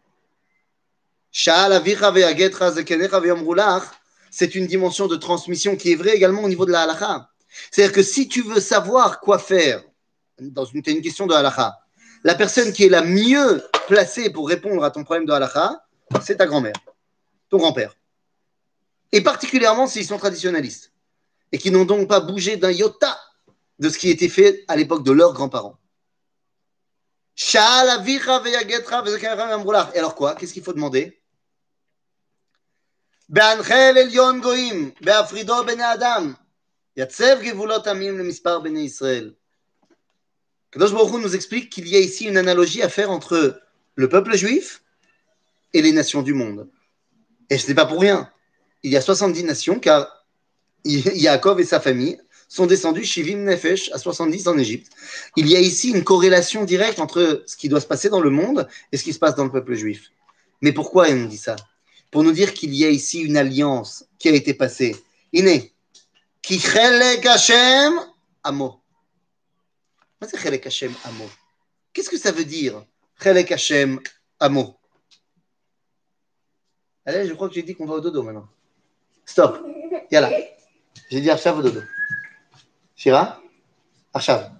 C'est 4.31 4.55
une 4.55 4.67
dimension 4.67 5.07
de 5.07 5.17
transmission 5.17 5.77
qui 5.77 5.93
est 5.93 5.97
vraie 5.97 6.15
également 6.15 6.43
au 6.43 6.49
niveau 6.49 6.67
de 6.67 6.73
la 6.73 6.83
halakha. 6.83 7.31
C'est-à-dire 7.71 7.95
que 7.95 8.03
si 8.03 8.29
tu 8.29 8.43
veux 8.43 8.61
savoir 8.61 9.21
quoi 9.21 9.39
faire, 9.39 9.83
dans 10.39 10.65
une, 10.65 10.83
question 10.83 11.27
de 11.27 11.35
halakha, 11.35 11.79
la 12.25 12.35
personne 12.35 12.73
qui 12.73 12.85
est 12.85 12.89
la 12.89 13.03
mieux 13.03 13.63
placée 13.89 14.31
pour 14.31 14.49
répondre 14.49 14.85
à 14.85 14.91
ton 14.91 15.05
problème 15.05 15.27
de 15.27 15.33
halakha, 15.33 15.85
c'est 16.23 16.37
ta 16.37 16.47
grand-mère, 16.47 16.75
ton 17.49 17.59
grand-père. 17.59 17.97
Et 19.13 19.21
particulièrement 19.21 19.87
s'ils 19.87 20.07
sont 20.07 20.19
traditionnalistes 20.19 20.93
et 21.53 21.59
qui 21.59 21.71
n'ont 21.71 21.85
donc 21.85 22.09
pas 22.09 22.21
bougé 22.21 22.57
d'un 22.57 22.71
iota 22.71 23.19
de 23.79 23.89
ce 23.89 23.99
qui 23.99 24.11
était 24.11 24.29
fait 24.29 24.65
à 24.69 24.77
l'époque 24.77 25.05
de 25.05 25.13
leurs 25.13 25.33
grands-parents. 25.33 25.77
Et 29.95 29.99
alors 29.99 30.15
quoi? 30.15 30.35
Qu'est-ce 30.35 30.53
qu'il 30.53 30.63
faut 30.63 30.73
demander? 30.73 31.20
בהנחל 33.30 33.98
עליון 33.98 34.42
גויים, 34.42 34.92
בהפרידו 35.02 35.64
בני 35.66 35.94
אדם, 35.94 36.34
יצב 36.98 37.38
גבולות 37.42 37.88
עמים 37.88 38.20
למספר 38.20 38.60
בני 38.60 38.80
ישראל. 38.80 39.32
Kadosh 40.76 40.92
Baruch 40.92 41.12
Hu 41.14 41.20
nous 41.20 41.36
explique 41.36 41.70
qu'il 41.70 41.88
y 41.88 41.96
a 41.96 42.00
ici 42.00 42.26
une 42.26 42.36
analogie 42.36 42.82
à 42.82 42.90
faire 42.90 43.10
entre 43.10 43.62
le 43.96 44.10
peuple 44.10 44.36
juif 44.36 44.84
et 45.74 45.82
les 45.82 45.94
nations 45.94 46.22
du 46.22 46.34
monde. 46.34 46.68
Et 47.50 47.58
ce 47.58 47.68
n'est 47.68 47.76
pas 47.76 47.86
pour 47.86 48.02
rien. 48.02 48.30
Il 48.84 48.92
y 48.92 48.98
a 48.98 49.02
70 49.02 49.46
nations 49.46 49.80
car 49.80 50.26
Yaakov 50.84 51.62
et 51.62 51.64
sa 51.64 51.80
famille 51.80 52.20
sont 52.50 52.66
descendus 52.66 53.06
Shivim 53.06 53.38
Nefesh 53.38 53.90
à 53.94 53.98
70 53.98 54.48
en 54.48 54.58
Égypte. 54.58 54.92
Il 55.38 55.48
y 55.48 55.56
a 55.56 55.60
ici 55.60 55.92
une 55.92 56.04
corrélation 56.04 56.66
directe 56.66 57.00
entre 57.00 57.44
ce 57.48 57.56
qui 57.56 57.70
doit 57.70 57.82
se 57.82 57.88
passer 57.88 58.10
dans 58.10 58.22
le 58.22 58.30
monde 58.30 58.68
et 58.92 58.98
ce 58.98 59.04
qui 59.04 59.14
se 59.14 59.20
passe 59.20 59.36
dans 59.36 59.46
le 59.46 59.52
peuple 59.52 59.76
juif. 59.76 60.12
Mais 60.62 60.74
pourquoi 60.74 61.08
il 61.08 61.16
nous 61.16 61.28
dit 61.28 61.38
ça 61.38 61.56
Pour 62.11 62.25
nous 62.25 62.33
dire 62.33 62.55
qu'il 62.55 62.75
y 62.75 62.85
a 62.85 62.91
ici 62.91 63.21
une 63.21 63.37
alliance 63.37 64.05
qui 64.19 64.29
a 64.29 64.33
été 64.33 64.55
passée. 64.55 64.97
Iné. 65.33 65.73
Chelek 66.43 67.25
Hashem 67.27 68.01
amo. 68.43 68.81
Qu'est-ce 70.19 70.33
que 70.33 70.39
Chelek 70.39 70.67
Hashem 70.67 70.95
amo? 71.05 71.31
Qu'est-ce 71.93 72.11
que 72.11 72.19
ça 72.19 72.33
veut 72.33 72.45
dire 72.45 72.85
Chelek 73.23 73.53
Hashem 73.53 74.01
amo? 74.41 74.77
Allez, 77.07 77.27
je 77.27 77.35
crois 77.35 77.49
que 77.49 77.55
j'ai 77.55 77.63
dit 77.63 77.75
qu'on 77.75 77.87
va 77.87 77.95
au 77.95 78.01
dodo 78.01 78.23
maintenant. 78.23 78.49
Stop. 79.25 79.65
Yalla. 80.11 80.31
J'ai 81.11 81.21
dit 81.21 81.31
Arshav 81.31 81.59
au 81.59 81.63
dodo. 81.63 81.81
Shira? 82.97 83.41
Arshav. 84.13 84.51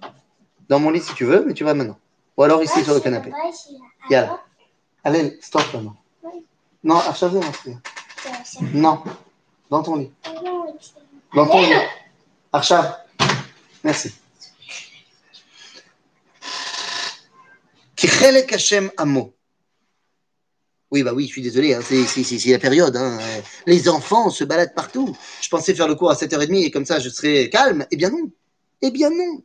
Dans 0.69 0.79
mon 0.79 0.89
lit 0.89 1.01
si 1.01 1.13
tu 1.13 1.25
veux, 1.25 1.43
mais 1.45 1.53
tu 1.53 1.63
vas 1.63 1.73
maintenant. 1.73 1.99
Ou 2.37 2.43
alors 2.43 2.63
ici 2.63 2.83
sur 2.83 2.93
le 2.93 3.01
canapé. 3.01 3.31
Yalla. 4.09 4.41
Allez, 5.03 5.37
stop 5.41 5.63
maintenant. 5.73 6.00
Non, 6.83 6.95
Arshav, 6.97 7.33
non. 7.33 7.41
Non. 8.73 9.03
Dans 9.69 9.83
ton 9.83 9.95
lit. 9.97 10.11
Dans 11.35 11.47
ton 11.47 11.61
lit. 11.61 11.73
Arshav. 12.51 12.95
Merci. 13.83 14.11
Qui 17.95 18.07
chelek 18.07 18.51
Hashem 18.53 18.91
amo. 18.97 19.33
Oui, 20.91 21.03
bah 21.03 21.13
oui, 21.13 21.25
je 21.27 21.31
suis 21.31 21.41
désolé, 21.41 21.73
hein, 21.73 21.79
c'est, 21.81 22.49
la 22.49 22.59
période. 22.59 22.97
hein. 22.97 23.17
Les 23.65 23.87
enfants 23.87 24.29
se 24.29 24.43
baladent 24.43 24.73
partout. 24.75 25.15
Je 25.41 25.47
pensais 25.47 25.73
faire 25.73 25.87
le 25.87 25.95
cours 25.95 26.11
à 26.11 26.15
7h30 26.15 26.65
et 26.65 26.71
comme 26.71 26.85
ça 26.85 26.99
je 26.99 27.09
serais 27.09 27.49
calme. 27.49 27.85
Eh 27.91 27.95
bien 27.95 28.09
non. 28.09 28.29
Eh 28.81 28.91
bien 28.91 29.09
non. 29.09 29.41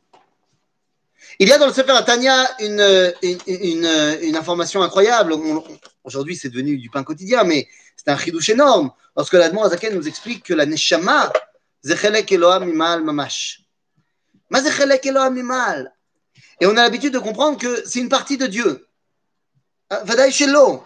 Il 1.39 1.49
y 1.49 1.53
a 1.53 1.59
dans 1.59 1.67
le 1.67 1.73
Sefer 1.73 1.99
Tanya 2.05 2.49
une, 2.61 4.37
information 4.37 4.83
incroyable. 4.83 5.35
Aujourd'hui, 6.05 6.37
c'est 6.37 6.49
devenu 6.49 6.79
du 6.79 6.91
pain 6.91 7.05
quotidien, 7.05 7.45
mais 7.45 7.69
c'est 7.97 8.11
un 8.11 8.17
chidouche 8.17 8.49
énorme. 8.49 8.91
Lorsque 9.17 9.35
l'Admon 9.35 9.63
Azaken 9.63 9.95
nous 9.95 10.09
explique 10.09 10.45
que 10.45 10.55
la 10.55 10.67
Neshama, 10.67 11.33
Zechelek 11.85 12.31
Eloham 12.33 12.65
Mimal 12.65 13.03
Mamash. 13.03 13.63
Ma 14.51 14.63
Zechelek 14.63 15.05
Eloham 15.07 15.35
Mimal. 15.35 15.93
Et 16.61 16.67
on 16.67 16.71
a 16.71 16.83
l'habitude 16.83 17.13
de 17.13 17.19
comprendre 17.19 17.59
que 17.59 17.83
c'est 17.87 18.01
une 18.01 18.09
partie 18.09 18.39
de 18.39 18.47
Dieu. 18.47 18.87
Ah, 19.91 20.03
Vadaï 20.05 20.33
Shelo. 20.33 20.85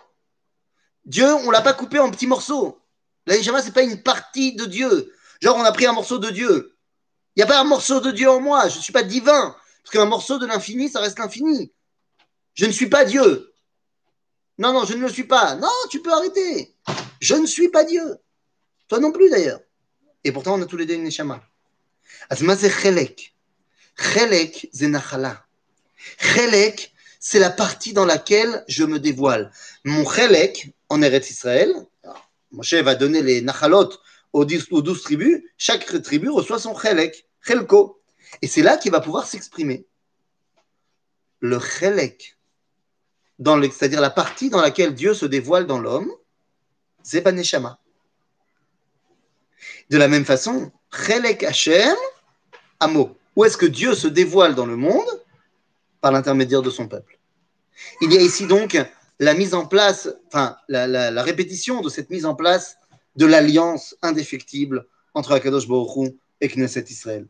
Dieu, 1.04 1.32
on 1.32 1.50
l'a 1.50 1.62
pas 1.62 1.72
coupé 1.72 1.99
en 1.99 2.10
petits 2.10 2.26
morceaux. 2.26 2.80
La 3.26 3.37
Neshama, 3.37 3.62
c'est 3.62 3.72
pas 3.72 3.82
une 3.82 4.02
partie 4.02 4.54
de 4.54 4.64
Dieu. 4.64 5.12
Genre, 5.40 5.56
on 5.56 5.64
a 5.64 5.72
pris 5.72 5.87
un 5.87 5.92
morceau 5.92 6.18
de 6.18 6.30
Dieu. 6.30 6.76
Il 7.34 7.40
n'y 7.40 7.44
a 7.44 7.46
pas 7.46 7.60
un 7.60 7.64
morceau 7.64 8.00
de 8.00 8.10
Dieu 8.10 8.28
en 8.28 8.40
moi. 8.40 8.68
Je 8.68 8.76
ne 8.76 8.82
suis 8.82 8.92
pas 8.92 9.02
divin. 9.02 9.56
Parce 9.82 9.92
qu'un 9.92 10.06
morceau 10.06 10.38
de 10.38 10.46
l'infini, 10.46 10.88
ça 10.88 11.00
reste 11.00 11.18
l'infini. 11.18 11.72
Je 12.54 12.66
ne 12.66 12.72
suis 12.72 12.88
pas 12.88 13.04
Dieu. 13.04 13.52
Non, 14.58 14.72
non, 14.72 14.84
je 14.84 14.94
ne 14.94 15.00
le 15.00 15.08
suis 15.08 15.25
pas. 15.25 15.54
Non, 15.56 15.68
tu 15.90 16.02
peux 16.02 16.12
arrêter. 16.12 16.75
Je 17.20 17.34
ne 17.34 17.46
suis 17.46 17.68
pas 17.68 17.84
Dieu. 17.84 18.18
Toi 18.88 18.99
non 18.99 19.12
plus, 19.12 19.30
d'ailleurs. 19.30 19.60
Et 20.25 20.32
pourtant, 20.32 20.58
on 20.58 20.62
a 20.62 20.66
tous 20.66 20.76
les 20.76 20.87
deux 20.87 20.94
une 20.94 21.04
Neshama. 21.04 21.42
Asma, 22.28 22.56
c'est 22.56 22.70
Chelek. 22.70 23.34
Chelek, 23.96 24.68
c'est 24.72 24.88
Nachala. 24.88 25.46
Chelek, 26.18 26.92
c'est 27.18 27.38
la 27.38 27.50
partie 27.50 27.92
dans 27.92 28.04
laquelle 28.04 28.64
je 28.68 28.84
me 28.84 28.99
dévoile. 28.99 29.50
Mon 29.84 30.08
Chelek, 30.08 30.75
en 30.88 31.02
Eretz 31.02 31.30
Israël, 31.30 31.75
Moshe 32.50 32.75
va 32.75 32.94
donner 32.94 33.22
les 33.22 33.42
Nachalot 33.42 33.90
aux 34.32 34.44
douze 34.44 35.02
tribus. 35.02 35.42
Chaque 35.56 36.02
tribu 36.02 36.28
reçoit 36.28 36.58
son 36.58 36.76
Chelek, 36.76 37.26
Chelko. 37.40 38.00
Et 38.42 38.46
c'est 38.46 38.62
là 38.62 38.76
qu'il 38.76 38.92
va 38.92 39.00
pouvoir 39.00 39.26
s'exprimer. 39.26 39.87
Le 41.40 41.58
Chelek, 41.58 42.37
c'est-à-dire 43.38 44.00
la 44.00 44.10
partie 44.10 44.50
dans 44.50 44.60
laquelle 44.60 44.94
Dieu 44.94 45.14
se 45.14 45.26
dévoile 45.26 45.66
dans 45.66 45.78
l'homme, 45.78 46.12
c'est 47.02 47.22
Baneshama. 47.22 47.78
De 49.88 49.96
la 49.96 50.08
même 50.08 50.25
façon, 50.25 50.70
Chelek 50.92 51.42
Hashem, 51.42 51.96
Amo. 52.80 53.16
Où 53.37 53.44
est-ce 53.44 53.56
que 53.56 53.66
Dieu 53.66 53.94
se 53.94 54.08
dévoile 54.08 54.54
dans 54.54 54.66
le 54.66 54.76
monde? 54.76 55.08
Par 56.00 56.12
l'intermédiaire 56.12 56.62
de 56.62 56.70
son 56.70 56.88
peuple. 56.88 57.18
Il 58.00 58.12
y 58.12 58.18
a 58.18 58.20
ici 58.20 58.46
donc 58.46 58.78
la 59.18 59.34
mise 59.34 59.54
en 59.54 59.66
place, 59.66 60.08
enfin, 60.28 60.56
la, 60.68 61.22
répétition 61.22 61.82
de 61.82 61.88
cette 61.88 62.10
mise 62.10 62.25
en 62.25 62.34
place 62.34 62.78
de 63.16 63.26
l'alliance 63.26 63.96
indéfectible 64.02 64.87
entre 65.14 65.32
Akadosh 65.32 65.68
Baruch 65.68 66.14
et 66.40 66.49
Knesset 66.49 66.87
Israël. 66.88 67.26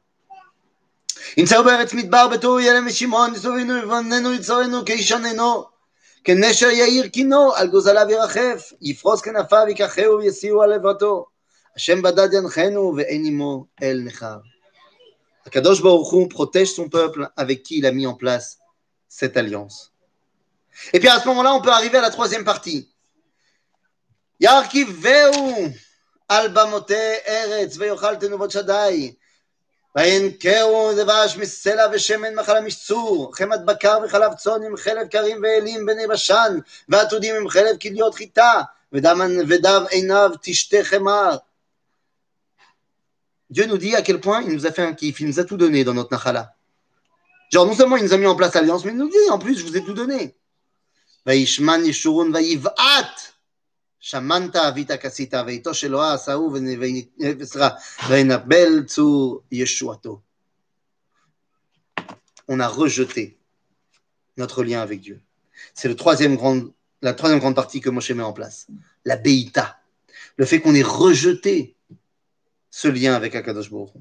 ימצאו 1.37 1.63
בארץ 1.63 1.93
מדבר 1.93 2.27
בתור 2.27 2.59
ילם 2.59 2.87
ושמעון, 2.87 3.35
יסובנו 3.35 3.77
יבוננו 3.77 4.33
יצורנו 4.33 4.85
כאישננו, 4.85 5.63
כנשר 6.23 6.69
יאיר 6.69 7.07
קינו, 7.07 7.55
על 7.55 7.67
גוזליו 7.67 8.07
ירחף, 8.09 8.73
יפרוס 8.81 9.21
כנפיו 9.21 9.65
ייקחהו 9.67 10.17
ויסיעו 10.17 10.63
על 10.63 10.73
עברתו. 10.73 11.25
השם 11.75 12.01
בדד 12.01 12.33
ינחנו 12.33 12.93
ואין 12.97 13.25
עמו 13.25 13.65
אל 13.83 14.01
נכר. 14.05 14.37
Akadosh 15.47 15.81
Baruch 15.81 16.11
Hu 16.11 16.27
protège 16.27 16.73
son 16.73 16.89
peuple 16.89 17.29
avec 17.37 17.61
qui 17.61 17.77
il 17.77 17.85
a 17.85 17.91
mis 17.91 18.07
en 18.07 18.15
place 18.15 18.57
cette 19.07 19.37
alliance. 19.37 19.93
Et 20.91 20.99
puis 20.99 21.07
à 21.07 21.19
ce 21.19 21.27
moment-là, 21.27 21.53
on 21.53 21.61
peut 21.61 21.69
arriver 21.69 21.99
à 21.99 22.01
la 22.01 22.09
troisième 22.09 22.43
partie. 22.43 22.89
Yarkiveu 24.39 25.31
al 26.27 26.49
bamote 26.49 26.91
eretz 26.91 27.77
veyochal 27.77 28.17
tenuvot 28.17 28.49
shaddai. 28.49 29.17
וינקרו 29.95 30.91
דבש 30.97 31.37
מסלע 31.37 31.85
ושמן 31.93 32.35
מחלם 32.35 32.65
איש 32.65 32.85
צור, 32.85 33.31
חמת 33.35 33.65
בקר 33.65 33.97
וחלב 34.05 34.33
צאן 34.33 34.63
עם 34.63 34.77
חלב 34.77 35.07
קרים 35.07 35.41
ואלים 35.43 35.85
בני 35.85 36.07
בשן, 36.07 36.59
ועתודים 36.89 37.35
עם 37.35 37.49
חלב 37.49 37.77
כליות 37.81 38.15
חיטה, 38.15 38.61
ודם, 38.93 39.21
ודב 39.49 39.81
עיניו 39.89 40.31
תשתה 40.41 40.77
חמר. 40.83 41.37
Dieu 43.49 43.65
nous 43.67 43.77
dit 43.77 43.95
à 43.95 44.01
quel 44.01 44.19
point 44.19 44.41
il 44.41 44.53
nous 44.53 44.65
a 44.65 44.71
fait 44.71 44.81
un 44.81 44.93
kiff, 44.93 45.19
il 45.19 45.27
nous 45.27 45.39
a 45.39 45.43
tout 45.43 45.55
donné 45.55 45.83
dans 45.83 45.93
notre 45.93 46.11
Nachala. 46.11 46.55
Genre, 47.53 47.65
non 47.65 47.75
seulement 47.75 47.95
il 47.95 48.03
nous 48.03 48.13
a 48.13 48.17
mis 48.17 48.25
en 48.25 48.35
place 48.35 48.55
l'alliance, 48.55 48.83
mais 48.85 48.91
il 48.91 48.97
nous 48.97 49.09
dit 49.09 49.29
en 49.29 49.37
plus, 49.37 49.55
je 49.59 49.63
vous 49.63 49.77
ai 49.77 49.83
tout 49.83 49.93
donné. 49.93 50.33
וישמן 51.25 51.85
ישורון 51.85 52.35
ויבעט, 52.35 53.21
שמנת 53.99 54.55
אבית 54.55 54.91
כסית, 54.91 55.33
ואיתו 55.33 55.73
שלא 55.73 56.13
עשהו, 56.13 56.53
ונבל 58.09 58.83
צור 58.85 59.41
ישועתו. 59.51 60.19
on 62.47 62.59
a 62.59 62.67
rejeté 62.67 63.37
notre 64.37 64.63
lien 64.63 64.81
avec 64.81 65.01
Dieu. 65.01 65.21
C'est 65.73 65.87
le 65.87 65.95
troisième 65.95 66.35
grande, 66.35 66.71
la 67.01 67.13
troisième 67.13 67.39
grande 67.39 67.55
partie 67.55 67.81
que 67.81 67.89
Moshe 67.89 68.11
met 68.11 68.23
en 68.23 68.33
place, 68.33 68.67
la 69.03 69.15
Beïta. 69.15 69.79
Le 70.37 70.45
fait 70.45 70.59
qu'on 70.59 70.75
ait 70.75 70.83
rejeté 70.83 71.75
ce 72.69 72.87
lien 72.87 73.13
avec 73.13 73.35
Akadosh 73.35 73.71
Baruch 73.71 73.95
Hu. 73.95 73.99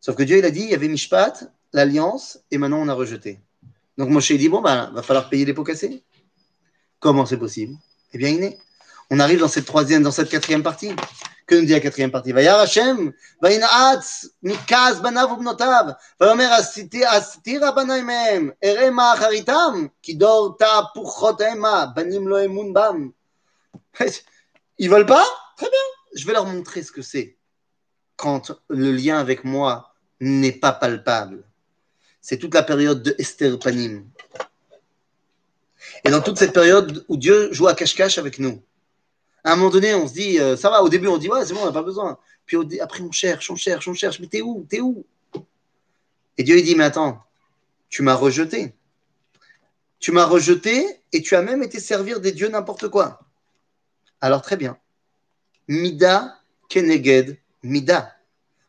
Sauf 0.00 0.16
que 0.16 0.22
Dieu, 0.22 0.38
il 0.38 0.44
a 0.44 0.50
dit, 0.50 0.62
il 0.62 0.70
y 0.70 0.74
avait 0.74 0.88
Mishpat, 0.88 1.52
l'alliance, 1.72 2.40
et 2.50 2.58
maintenant 2.58 2.80
on 2.80 2.88
a 2.88 2.94
rejeté. 2.94 3.40
Donc 3.96 4.10
Moshe 4.10 4.32
dit, 4.32 4.48
bon, 4.48 4.60
ben, 4.60 4.90
va 4.92 5.02
falloir 5.02 5.28
payer 5.28 5.44
les 5.44 5.54
pots 5.54 5.64
cassés. 5.64 6.02
Comment 6.98 7.26
c'est 7.26 7.38
possible 7.38 7.74
Eh 8.15 8.17
bien, 8.17 8.29
il 8.29 8.43
est. 8.45 8.57
On 9.11 9.19
arrive 9.19 9.39
dans 9.39 9.49
cette 9.49 9.65
troisième, 9.65 10.01
dans 10.01 10.09
cette 10.09 10.29
quatrième 10.29 10.63
partie. 10.63 10.95
Que 11.45 11.55
nous 11.55 11.65
dit 11.65 11.73
la 11.73 11.81
quatrième 11.81 12.11
partie? 12.11 12.31
Vayar 12.31 12.61
Hashem, 12.61 13.11
Erema, 18.61 19.15
Kidor, 20.01 20.57
Ta, 20.57 20.91
Puchotema, 20.95 21.87
Banim, 21.87 22.29
Lo, 22.29 22.37
Emun, 22.37 22.71
Bam. 22.71 23.11
Ils 24.77 24.89
veulent 24.89 25.05
pas? 25.05 25.25
Très 25.57 25.69
bien. 25.69 25.79
Je 26.15 26.25
vais 26.25 26.31
leur 26.31 26.45
montrer 26.45 26.81
ce 26.81 26.93
que 26.93 27.01
c'est 27.01 27.35
quand 28.15 28.53
le 28.69 28.93
lien 28.93 29.19
avec 29.19 29.43
moi 29.43 29.93
n'est 30.21 30.53
pas 30.53 30.71
palpable. 30.71 31.43
C'est 32.21 32.37
toute 32.37 32.53
la 32.53 32.63
période 32.63 33.03
de 33.03 33.13
Esther 33.17 33.59
Panim. 33.59 34.05
Et 36.05 36.11
dans 36.11 36.21
toute 36.21 36.37
cette 36.37 36.53
période 36.53 37.03
où 37.07 37.17
Dieu 37.17 37.51
joue 37.51 37.67
à 37.67 37.73
cache-cache 37.73 38.17
avec 38.17 38.39
nous. 38.39 38.61
À 39.43 39.53
un 39.53 39.55
moment 39.55 39.71
donné, 39.71 39.93
on 39.95 40.07
se 40.07 40.13
dit, 40.13 40.39
euh, 40.39 40.55
ça 40.55 40.69
va, 40.69 40.83
au 40.83 40.89
début, 40.89 41.07
on 41.07 41.17
dit, 41.17 41.29
ouais, 41.29 41.45
c'est 41.45 41.53
bon, 41.53 41.61
on 41.63 41.65
n'a 41.65 41.71
pas 41.71 41.81
besoin. 41.81 42.17
Puis 42.45 42.57
après, 42.79 43.01
on 43.01 43.11
cherche, 43.11 43.49
on 43.49 43.55
cherche, 43.55 43.87
on 43.87 43.93
cherche, 43.93 44.19
mais 44.19 44.27
t'es 44.27 44.41
où 44.41 44.65
T'es 44.69 44.79
où? 44.79 45.03
Et 46.37 46.43
Dieu, 46.43 46.57
il 46.57 46.63
dit, 46.63 46.75
mais 46.75 46.83
attends, 46.83 47.23
tu 47.89 48.03
m'as 48.03 48.13
rejeté. 48.13 48.73
Tu 49.99 50.11
m'as 50.11 50.25
rejeté 50.25 50.85
et 51.13 51.21
tu 51.21 51.35
as 51.35 51.41
même 51.41 51.63
été 51.63 51.79
servir 51.79 52.19
des 52.19 52.31
dieux 52.31 52.49
n'importe 52.49 52.89
quoi. 52.89 53.21
Alors 54.21 54.41
très 54.41 54.57
bien. 54.57 54.77
Mida 55.67 56.39
keneged 56.69 57.37
mida. 57.63 58.15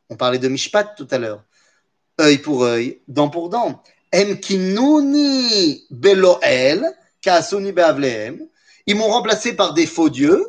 On 0.09 0.17
parlait 0.17 0.39
de 0.39 0.49
mishpat 0.49 0.95
tout 0.97 1.09
à 1.11 1.19
l'heure. 1.19 1.45
Œil 2.21 2.39
pour 2.39 2.65
œil, 2.65 3.01
dent 3.09 3.29
pour 3.29 3.51
dent. 3.51 3.83
Em 4.15 4.37
kinuni 4.37 5.85
beloel. 5.91 6.97
Ils 8.87 8.97
m'ont 8.97 9.09
remplacé 9.09 9.55
par 9.55 9.75
des 9.75 9.87
faux 9.87 10.09
dieux. 10.09 10.47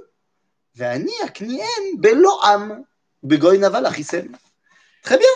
Très 5.04 5.18
bien. 5.18 5.28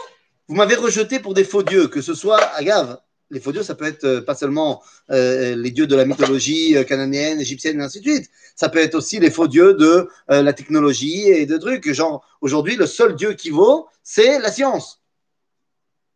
Vous 0.47 0.55
m'avez 0.55 0.75
rejeté 0.75 1.19
pour 1.19 1.33
des 1.33 1.43
faux 1.43 1.63
dieux, 1.63 1.87
que 1.87 2.01
ce 2.01 2.13
soit, 2.13 2.41
agave, 2.55 2.99
les 3.31 3.39
faux 3.39 3.51
dieux, 3.53 3.63
ça 3.63 3.75
peut 3.75 3.85
être 3.85 4.03
euh, 4.03 4.21
pas 4.21 4.35
seulement 4.35 4.83
euh, 5.09 5.55
les 5.55 5.71
dieux 5.71 5.87
de 5.87 5.95
la 5.95 6.05
mythologie 6.05 6.75
euh, 6.75 6.83
cananéenne, 6.83 7.39
égyptienne, 7.39 7.79
et 7.79 7.83
ainsi 7.83 8.01
de 8.01 8.11
suite. 8.11 8.29
Ça 8.55 8.69
peut 8.69 8.79
être 8.79 8.93
aussi 8.95 9.19
les 9.19 9.31
faux 9.31 9.47
dieux 9.47 9.73
de 9.73 10.09
la 10.27 10.53
technologie 10.53 11.29
et 11.29 11.45
de 11.45 11.57
trucs. 11.57 11.91
Genre, 11.91 12.23
aujourd'hui, 12.41 12.75
le 12.75 12.85
seul 12.85 13.15
dieu 13.15 13.33
qui 13.33 13.49
vaut, 13.49 13.87
c'est 14.03 14.39
la 14.39 14.51
science. 14.51 15.01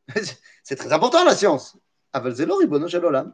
c'est 0.63 0.75
très 0.75 0.91
important, 0.91 1.24
la 1.24 1.36
science. 1.36 1.77
Aval 2.13 2.36
zelo 2.36 2.58
ribono 2.58 2.88
shel 2.88 3.05
olam. 3.05 3.34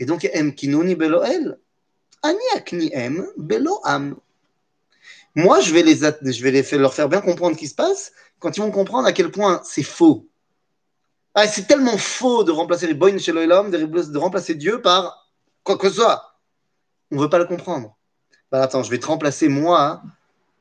Et 0.00 0.06
donc, 0.06 0.28
em 0.34 0.50
kinuni 0.50 0.94
beloel, 0.94 1.58
ani 2.22 2.90
beloam. 3.36 4.16
Moi, 5.34 5.60
je 5.60 5.72
vais, 5.72 5.82
les, 5.82 5.96
je 5.96 6.42
vais 6.42 6.50
les 6.50 6.62
faire, 6.62 6.78
leur 6.78 6.94
faire 6.94 7.08
bien 7.08 7.20
comprendre 7.20 7.54
ce 7.54 7.60
qui 7.60 7.68
se 7.68 7.74
passe 7.74 8.12
quand 8.38 8.56
ils 8.56 8.60
vont 8.60 8.70
comprendre 8.70 9.06
à 9.06 9.12
quel 9.12 9.30
point 9.30 9.60
c'est 9.64 9.82
faux. 9.82 10.26
Ah, 11.34 11.46
c'est 11.46 11.66
tellement 11.66 11.96
faux 11.96 12.42
de 12.42 12.50
remplacer 12.50 12.86
les 12.86 12.94
boyn 12.94 13.18
chez 13.18 13.32
de, 13.32 14.12
de 14.12 14.18
remplacer 14.18 14.54
Dieu 14.54 14.82
par 14.82 15.28
quoi 15.62 15.78
que 15.78 15.88
ce 15.88 15.96
soit. 15.96 16.34
On 17.10 17.16
ne 17.16 17.20
veut 17.20 17.28
pas 17.28 17.38
le 17.38 17.44
comprendre. 17.44 17.96
Bah, 18.50 18.62
attends, 18.62 18.82
je 18.82 18.90
vais 18.90 18.98
te 18.98 19.06
remplacer 19.06 19.48
moi 19.48 20.02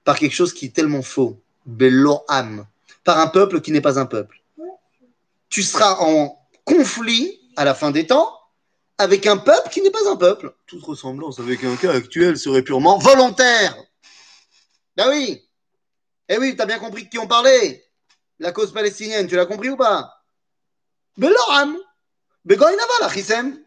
par 0.04 0.20
quelque 0.20 0.36
chose 0.36 0.54
qui 0.54 0.66
est 0.66 0.76
tellement 0.76 1.02
faux. 1.02 1.40
Beloam. 1.66 2.68
Par 3.04 3.20
un 3.20 3.28
peuple 3.28 3.62
qui 3.62 3.72
n'est 3.72 3.82
pas 3.82 4.00
un 4.00 4.06
peuple. 4.06 4.44
Tu 5.50 5.64
seras 5.64 5.96
en 6.00 6.38
conflit 6.66 7.40
à 7.56 7.66
la 7.66 7.74
fin 7.74 7.92
des 7.92 8.06
temps 8.06 8.37
avec 8.98 9.26
un 9.28 9.38
peuple 9.38 9.70
qui 9.70 9.82
n'est 9.82 9.92
pas 9.92 10.10
un 10.10 10.16
peuple. 10.16 10.56
Toute 10.66 10.84
ressemblance 10.84 11.40
avec 11.40 11.64
un 11.64 11.76
cas 11.76 11.94
actuel 11.94 12.38
serait 12.38 12.64
purement 12.64 12.98
volontaire. 12.98 13.76
Ben 14.96 15.10
oui. 15.10 15.48
Eh 16.30 16.38
oui, 16.38 16.56
tu 16.56 16.62
as 16.62 16.66
bien 16.66 16.80
compris 16.80 17.06
de 17.06 17.10
qui 17.10 17.20
on 17.20 17.28
parlait. 17.28 17.86
La 18.40 18.52
cause 18.52 18.74
palestinienne, 18.74 19.28
tu 19.28 19.36
l'as 19.36 19.46
compris 19.46 19.70
ou 19.70 19.78
pas? 19.78 20.24
Beloam. 21.18 21.78
Begoy 22.46 22.72
naval, 22.72 23.10
achisem. 23.10 23.64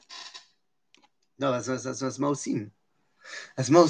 Non, 1.39 1.61
ça 1.63 2.29
aussi. 2.29 2.67
Asma. 3.57 3.85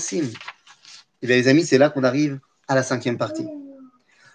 Et 1.23 1.27
bien, 1.27 1.37
les 1.37 1.49
amis, 1.49 1.67
c'est 1.67 1.79
là 1.79 1.91
qu'on 1.91 2.05
arrive 2.05 2.41
à 2.69 2.75
la 2.75 2.83
cinquième 2.83 3.19
partie. 3.19 3.47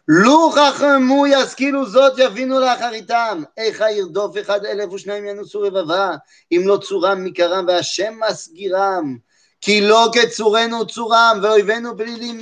לא 0.08 0.54
רחמו 0.56 1.28
ישכילו 1.28 1.86
זאת 1.86 2.14
יבינו 2.18 2.60
לאחריתם. 2.60 3.44
איכה 3.58 3.92
ירדוף 3.92 4.38
אחד 4.42 4.66
אלף 4.66 4.94
ושניים 4.94 5.26
ינוסו 5.26 5.62
רבבה, 5.62 6.16
אם 6.52 6.62
לא 6.66 6.78
צורם 6.78 7.24
מקרם 7.24 7.66
והשם 7.68 8.14
מסגירם. 8.30 9.18
כי 9.62 9.82
לא 9.82 10.10
כצורנו 10.14 10.88
צורם, 10.88 11.40
ואויבינו 11.44 11.98
פלילים 11.98 12.40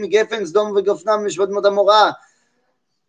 מגפן 0.00 0.46
סדום 0.46 0.76
וגפנם 0.76 1.26
משבת 1.26 1.48
מות 1.48 1.64
המורה. 1.64 2.10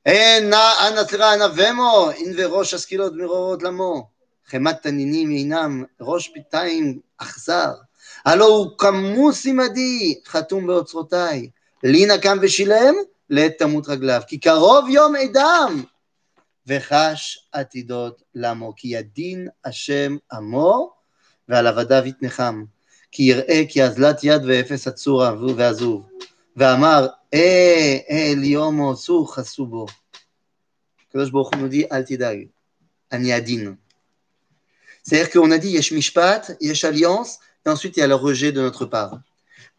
אנא 0.08 1.04
סליחה, 1.08 1.34
אנבמו, 1.34 2.10
אין 2.12 2.34
וראש 2.38 2.74
השכילות 2.74 3.14
מרורות 3.16 3.64
למו. 3.64 4.08
חמת 4.48 4.82
תנינים 4.82 5.32
אינם, 5.32 5.84
ראש 6.02 6.28
פיתיים 6.28 7.00
אכזר. 7.18 7.72
הלא 8.26 8.46
הוא 8.46 8.68
כמוס 8.78 9.46
עמדי, 9.46 10.20
חתום 10.26 10.68
באוצרותיי. 10.68 11.50
לי 11.84 12.06
נקם 12.06 12.38
ושילם, 12.42 12.96
לעת 13.30 13.58
תמות 13.58 13.88
רגליו. 13.88 14.22
כי 14.28 14.40
קרוב 14.40 14.90
יום 14.90 15.16
עדם, 15.16 15.84
וחש 16.68 17.48
עתידות 17.52 18.22
למו. 18.36 18.74
כי 18.76 18.88
ידין 18.88 19.48
השם 19.66 20.18
עמו, 20.32 20.94
ועל 21.50 21.68
עבדיו 21.68 22.04
יתנחם. 22.06 22.64
כי 23.12 23.24
יראה 23.24 23.62
כי 23.70 23.84
אזלת 23.84 24.24
יד 24.24 24.42
ואפס 24.46 24.88
עצור 24.88 25.24
ועזוב. 25.58 26.10
ואמר, 26.56 27.08
אה, 27.34 27.98
אה, 28.10 28.34
ליומו, 28.38 28.96
סוך 28.96 29.40
עשו 29.40 29.66
בו. 29.66 29.86
הקדוש 31.10 31.30
ברוך 31.30 31.50
הוא 31.54 31.62
מודיע, 31.62 31.88
אל 31.92 32.04
תדאג, 32.04 32.38
אני 33.12 33.34
עדין. 33.34 33.76
C'est-à-dire 35.04 35.30
qu'on 35.32 35.52
a 35.52 35.58
dit 35.58 35.70
Yesh 35.70 35.92
Mishpat, 35.92 36.58
Yesh 36.62 36.84
Alliance, 36.84 37.40
et 37.66 37.70
ensuite 37.70 37.96
il 37.98 38.00
y 38.00 38.04
a 38.04 38.08
le 38.08 38.16
rejet 38.16 38.52
de 38.52 38.62
notre 38.62 38.86
part. 38.86 39.20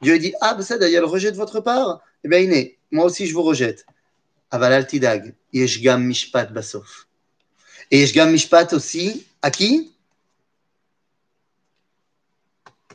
Dieu 0.01 0.19
dit 0.19 0.35
Ah, 0.41 0.57
c'est 0.61 0.77
il 0.81 0.91
y 0.91 0.97
a 0.97 1.01
le 1.01 1.07
rejet 1.07 1.33
de 1.33 1.37
votre 1.37 1.61
part 1.61 2.01
Eh 2.25 2.29
bien, 2.29 2.39
Iné, 2.41 2.79
moi 2.91 3.05
aussi 3.05 3.27
je 3.27 3.35
vous 3.35 3.43
rejette. 3.43 3.87
Aval 4.51 4.73
al 4.73 4.87
tidag, 4.87 5.35
Yesh 5.53 5.81
Gam 5.81 6.05
Mishpat 6.05 6.53
Basof. 6.53 7.09
Et 7.91 8.01
Yesh 8.01 8.13
Gam 8.13 8.31
Mishpat 8.31 8.73
aussi, 8.73 9.27
à 9.43 9.51
qui? 9.51 9.93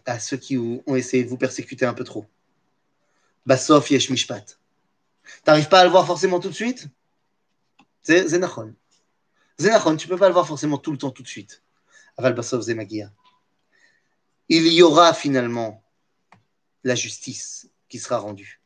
À 0.06 0.20
ceux 0.20 0.38
qui 0.38 0.58
ont 0.58 0.96
essayé 0.96 1.24
de 1.24 1.30
vous 1.30 1.38
persécuter 1.38 1.86
un 1.86 1.94
peu 1.94 2.04
trop. 2.04 2.26
Basof 3.46 3.92
Yesh 3.92 4.10
Mishpat. 4.10 4.58
T'arrives 5.44 5.70
pas 5.70 5.82
à 5.82 5.84
le 5.84 5.90
voir 5.90 6.06
forcément 6.06 6.40
tout 6.40 6.50
de 6.50 6.56
suite? 6.56 6.88
C'est 8.02 8.28
Zenachon. 8.28 8.74
Zenachon, 9.60 9.96
tu 9.96 10.08
peux 10.08 10.18
pas 10.18 10.28
le 10.28 10.34
voir 10.34 10.48
forcément 10.48 10.78
tout 10.78 10.92
le 10.92 10.98
temps, 10.98 11.12
tout 11.12 11.24
de 11.24 11.28
suite. 11.28 11.62
Aval 12.18 12.34
Basof 12.34 12.62
Zemagia. 12.62 13.12
Il 14.50 14.68
y 14.68 14.82
aura 14.82 15.14
finalement 15.14 15.84
la 16.84 16.96
justice 16.96 17.70
qui 17.88 18.00
sera 18.00 18.18
rendue. 18.18 18.61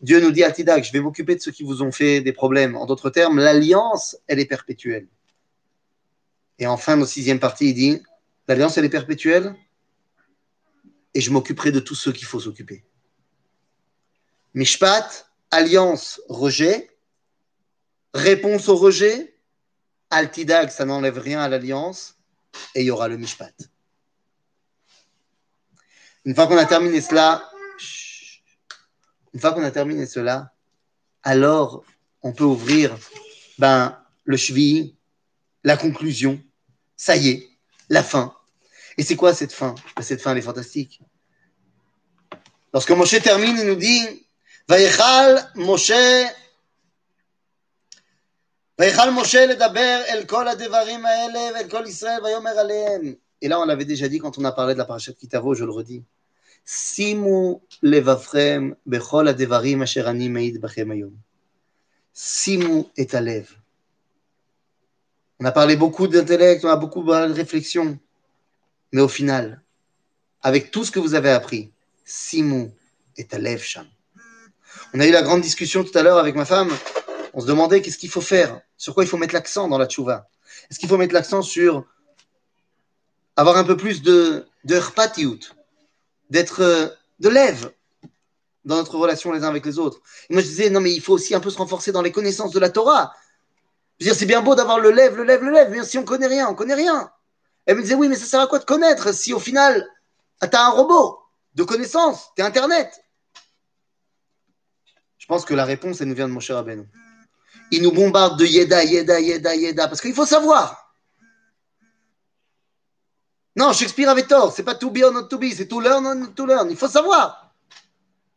Dieu 0.00 0.20
nous 0.20 0.30
dit 0.30 0.44
à 0.44 0.52
Tidak, 0.52 0.82
je 0.82 0.92
vais 0.92 1.00
m'occuper 1.00 1.34
de 1.34 1.40
ceux 1.40 1.50
qui 1.50 1.64
vous 1.64 1.82
ont 1.82 1.90
fait 1.90 2.20
des 2.20 2.32
problèmes. 2.32 2.76
En 2.76 2.86
d'autres 2.86 3.10
termes, 3.10 3.38
l'alliance, 3.38 4.16
elle 4.28 4.38
est 4.38 4.46
perpétuelle. 4.46 5.08
Et 6.58 6.66
enfin, 6.66 6.96
la 6.96 7.06
sixième 7.06 7.40
partie, 7.40 7.70
il 7.70 7.74
dit, 7.74 8.02
l'alliance, 8.46 8.78
elle 8.78 8.84
est 8.84 8.90
perpétuelle, 8.90 9.54
et 11.14 11.20
je 11.20 11.30
m'occuperai 11.30 11.72
de 11.72 11.80
tous 11.80 11.94
ceux 11.94 12.12
qu'il 12.12 12.26
faut 12.26 12.40
s'occuper. 12.40 12.84
Mishpat, 14.54 15.28
alliance, 15.50 16.20
rejet, 16.28 16.90
réponse 18.14 18.68
au 18.68 18.76
rejet, 18.76 19.34
Altidag, 20.10 20.70
ça 20.70 20.84
n'enlève 20.84 21.18
rien 21.18 21.40
à 21.40 21.48
l'alliance, 21.48 22.16
et 22.74 22.82
il 22.82 22.86
y 22.86 22.90
aura 22.90 23.08
le 23.08 23.16
Mishpat. 23.16 23.54
Une 26.24 26.34
fois 26.34 26.46
qu'on 26.46 26.56
a 26.56 26.66
terminé 26.66 27.00
cela, 27.00 27.50
une 29.33 29.39
fois 29.39 29.53
qu'on 29.53 29.63
a 29.63 29.71
terminé 29.71 30.05
cela, 30.05 30.51
alors 31.23 31.83
on 32.21 32.33
peut 32.33 32.43
ouvrir 32.43 32.95
ben, 33.57 33.97
le 34.25 34.37
cheville, 34.37 34.95
la 35.63 35.77
conclusion. 35.77 36.41
Ça 36.95 37.15
y 37.15 37.29
est, 37.29 37.49
la 37.89 38.03
fin. 38.03 38.35
Et 38.97 39.03
c'est 39.03 39.15
quoi 39.15 39.33
cette 39.33 39.53
fin 39.53 39.75
Ben, 39.95 40.03
Cette 40.03 40.21
fin, 40.21 40.31
elle 40.31 40.37
est 40.37 40.41
fantastique. 40.41 41.01
Lorsque 42.73 42.91
Moshe 42.91 43.21
termine, 43.21 43.57
il 43.57 43.67
nous 43.67 43.75
dit 43.75 44.23
ויכל 44.69 45.35
משה 45.55 46.27
ויכל 48.79 49.09
משה 49.09 49.45
לדבר 49.45 50.01
אל 50.07 50.25
כל 50.25 50.47
הדברים 50.47 51.05
האלה 51.05 51.39
ואל 51.39 51.69
כל 51.69 51.83
ישראל 51.87 52.23
ויאמר 52.23 52.59
עליהם. 52.59 53.13
Et 53.41 53.49
là, 53.49 53.59
on 53.59 53.65
l'avait 53.65 53.85
déjà 53.85 54.07
dit 54.07 54.19
quand 54.19 54.37
on 54.37 54.45
a 54.45 54.53
parlé 54.53 54.73
de 54.73 54.79
la 54.79 54.85
parashat 54.85 55.11
Kitavo, 55.13 55.53
je 55.53 55.65
le 55.65 55.71
redis. 55.71 56.03
שימו 56.67 57.59
לבבכם 57.83 58.71
בכל 58.87 59.27
הדברים 59.27 59.81
אשר 59.81 60.09
אני 60.09 60.27
מעיד 60.27 60.61
בכם 60.61 60.91
היום. 60.91 61.11
שימו 62.15 62.89
את 63.01 63.13
הלב. 63.13 63.45
On 65.41 65.45
a 65.45 65.51
parlé 65.51 65.75
beaucoup 65.75 66.07
d'intellect, 66.07 66.63
on 66.63 66.69
a 66.69 66.75
beaucoup 66.75 67.03
parlé 67.03 67.27
de 67.27 67.33
réflexion. 67.33 67.97
Mais 68.93 69.01
au 69.01 69.07
final, 69.07 69.61
avec 70.41 70.71
tout 70.71 70.85
ce 70.85 70.91
que 70.91 70.99
vous 70.99 71.15
avez 71.15 71.31
appris, 71.31 71.71
Simou 72.05 72.71
est 73.17 73.33
à 73.33 73.39
lève 73.39 73.61
Sham. 73.61 73.87
On 74.93 74.99
a 74.99 75.07
eu 75.07 75.11
la 75.11 75.23
grande 75.23 75.41
discussion 75.41 75.83
tout 75.83 75.97
à 75.97 76.03
l'heure 76.03 76.17
avec 76.17 76.35
ma 76.35 76.45
femme. 76.45 76.69
On 77.33 77.41
se 77.41 77.47
demandait 77.47 77.81
qu'est-ce 77.81 77.97
qu'il 77.97 78.11
faut 78.11 78.21
faire, 78.21 78.61
sur 78.77 78.93
quoi 78.93 79.03
il 79.03 79.07
faut 79.07 79.17
mettre 79.17 79.33
l'accent 79.33 79.67
dans 79.67 79.77
la 79.77 79.87
tchouva. 79.87 80.29
Est-ce 80.69 80.79
qu'il 80.79 80.87
faut 80.87 80.97
mettre 80.97 81.13
l'accent 81.13 81.41
sur 81.41 81.85
avoir 83.35 83.57
un 83.57 83.63
peu 83.63 83.75
plus 83.75 84.03
de, 84.03 84.45
de 84.65 84.77
rpatiout, 84.77 85.39
d'être 86.30 86.62
euh, 86.62 86.88
de 87.18 87.28
lève 87.28 87.72
dans 88.64 88.76
notre 88.76 88.96
relation 88.96 89.32
les 89.32 89.44
uns 89.44 89.48
avec 89.48 89.64
les 89.64 89.78
autres. 89.78 90.00
Et 90.28 90.34
moi 90.34 90.42
je 90.42 90.46
disais, 90.46 90.70
non 90.70 90.80
mais 90.80 90.92
il 90.92 91.00
faut 91.00 91.14
aussi 91.14 91.34
un 91.34 91.40
peu 91.40 91.50
se 91.50 91.58
renforcer 91.58 91.92
dans 91.92 92.02
les 92.02 92.12
connaissances 92.12 92.52
de 92.52 92.60
la 92.60 92.70
Torah. 92.70 93.12
Je 94.00 94.12
c'est 94.12 94.26
bien 94.26 94.42
beau 94.42 94.54
d'avoir 94.54 94.78
le 94.78 94.90
lève, 94.90 95.16
le 95.16 95.24
lève, 95.24 95.42
le 95.42 95.50
lève, 95.50 95.70
mais 95.70 95.84
si 95.84 95.98
on 95.98 96.04
connaît 96.04 96.28
rien, 96.28 96.48
on 96.48 96.54
connaît 96.54 96.74
rien. 96.74 97.10
Elle 97.66 97.76
me 97.76 97.82
disait, 97.82 97.94
oui, 97.94 98.08
mais 98.08 98.16
ça 98.16 98.26
sert 98.26 98.40
à 98.40 98.46
quoi 98.46 98.58
de 98.58 98.64
connaître 98.64 99.12
si 99.12 99.34
au 99.34 99.40
final, 99.40 99.86
tu 100.40 100.48
as 100.50 100.66
un 100.66 100.70
robot 100.70 101.18
de 101.54 101.64
connaissances, 101.64 102.30
tu 102.36 102.42
es 102.42 102.44
Internet? 102.44 102.88
Je 105.18 105.26
pense 105.26 105.44
que 105.44 105.52
la 105.52 105.66
réponse, 105.66 106.00
elle 106.00 106.08
nous 106.08 106.14
vient 106.14 106.28
de 106.28 106.32
mon 106.32 106.40
cher 106.40 106.56
Rabbeinu. 106.56 106.86
Il 107.70 107.82
nous 107.82 107.92
bombarde 107.92 108.38
de 108.38 108.46
Yeda, 108.46 108.84
Yeda, 108.84 109.20
Yeda, 109.20 109.54
Yeda, 109.54 109.88
parce 109.88 110.00
qu'il 110.00 110.14
faut 110.14 110.24
savoir. 110.24 110.87
Non, 113.58 113.72
Shakespeare 113.72 114.08
avait 114.08 114.22
tort, 114.22 114.52
c'est 114.52 114.62
pas 114.62 114.76
to 114.76 114.88
be 114.88 115.02
or 115.02 115.12
not 115.12 115.24
to 115.24 115.36
be, 115.36 115.52
c'est 115.52 115.66
to 115.66 115.80
learn 115.80 116.06
or 116.06 116.14
not 116.14 116.28
to 116.28 116.46
learn. 116.46 116.70
Il 116.70 116.76
faut 116.76 116.86
savoir. 116.86 117.52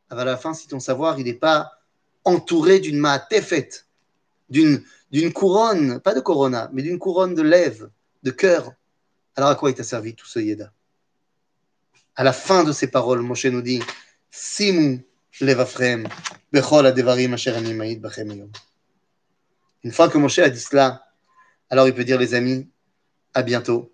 À 0.10 0.26
la 0.26 0.36
fin, 0.36 0.56
si 0.56 0.68
ton 0.68 0.80
savoir, 0.80 1.20
il 1.20 1.26
n'est 1.26 1.36
pas 1.36 1.74
entouré 2.24 2.80
d'une 2.80 2.98
ma'atefet, 2.98 3.70
d'une 4.50 4.84
d'une 5.12 5.32
couronne, 5.32 6.00
pas 6.00 6.16
de 6.16 6.22
corona, 6.22 6.72
mais 6.74 6.82
d'une 6.82 6.98
couronne 6.98 7.36
de 7.36 7.44
lèvres, 7.44 7.92
de 8.24 8.32
cœur, 8.32 8.74
alors 9.36 9.52
à 9.52 9.56
quoi 9.56 9.70
il 9.70 9.76
t'a 9.76 9.84
servi 9.84 10.16
tout 10.16 10.26
ce 10.26 10.40
Yeda 10.40 10.72
À 12.16 12.24
la 12.24 12.34
fin 12.34 12.64
de 12.64 12.72
ces 12.72 12.88
paroles, 12.88 13.22
Moshe 13.22 13.46
nous 13.46 13.62
dit 13.62 13.84
Simu 14.32 15.06
levafrem 15.40 16.08
bechol 16.52 16.88
adevarim 16.88 17.34
asher 17.34 17.54
bachem 18.00 18.32
yom. 18.32 18.52
Une 19.84 19.92
fois 19.92 20.10
que 20.10 20.18
Moshe 20.18 20.40
a 20.40 20.50
dit 20.50 20.60
cela, 20.60 21.06
alors 21.70 21.88
il 21.88 21.94
peut 21.94 22.06
dire 22.06 22.18
les 22.18 22.34
amis, 22.34 22.68
à 23.36 23.44
bientôt. 23.44 23.91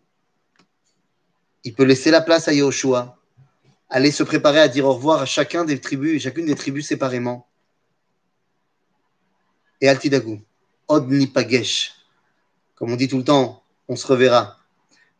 Il 1.68 1.74
peut 1.74 1.84
laisser 1.84 2.12
la 2.12 2.22
place 2.22 2.48
à 2.48 2.54
Yahushua, 2.54 3.18
aller 3.90 4.10
se 4.12 4.24
préparer 4.24 4.62
à 4.62 4.70
dire 4.70 4.86
au 4.86 4.94
revoir 4.94 5.24
à 5.24 5.26
chacun 5.26 5.66
des 5.66 5.82
tribus, 5.82 6.24
chacune 6.24 6.46
des 6.46 6.56
tribus 6.56 6.88
séparément. 6.88 7.46
Et 9.82 9.90
Altidagou, 9.90 10.40
Od 10.88 11.10
Nipagesh, 11.10 11.92
comme 12.76 12.94
on 12.94 12.96
dit 12.96 13.10
tout 13.10 13.18
le 13.18 13.26
temps, 13.26 13.62
on 13.90 13.98
se 13.98 14.08
reverra. 14.08 14.56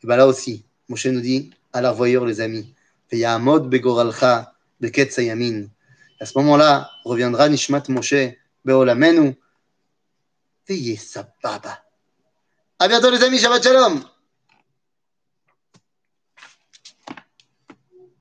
Et 0.02 0.08
bien 0.08 0.16
là 0.16 0.26
aussi, 0.26 0.64
Moshe 0.88 1.08
nous 1.08 1.20
dit, 1.20 1.52
à 1.74 1.82
la 1.82 1.92
voyeur 1.92 2.24
les 2.26 2.40
amis, 2.40 2.74
begoralcha. 3.12 4.54
À 4.82 6.26
ce 6.26 6.38
moment-là, 6.38 6.90
reviendra 7.04 7.50
Nishmat 7.50 7.84
Moshe 7.90 8.38
beolamenu. 8.64 9.36
Veye 10.66 10.96
sababa. 10.96 11.84
À 12.80 12.88
bientôt 12.88 13.12
les 13.12 13.22
amis, 13.22 13.38
Shabbat 13.38 13.62
Shalom. 13.62 14.02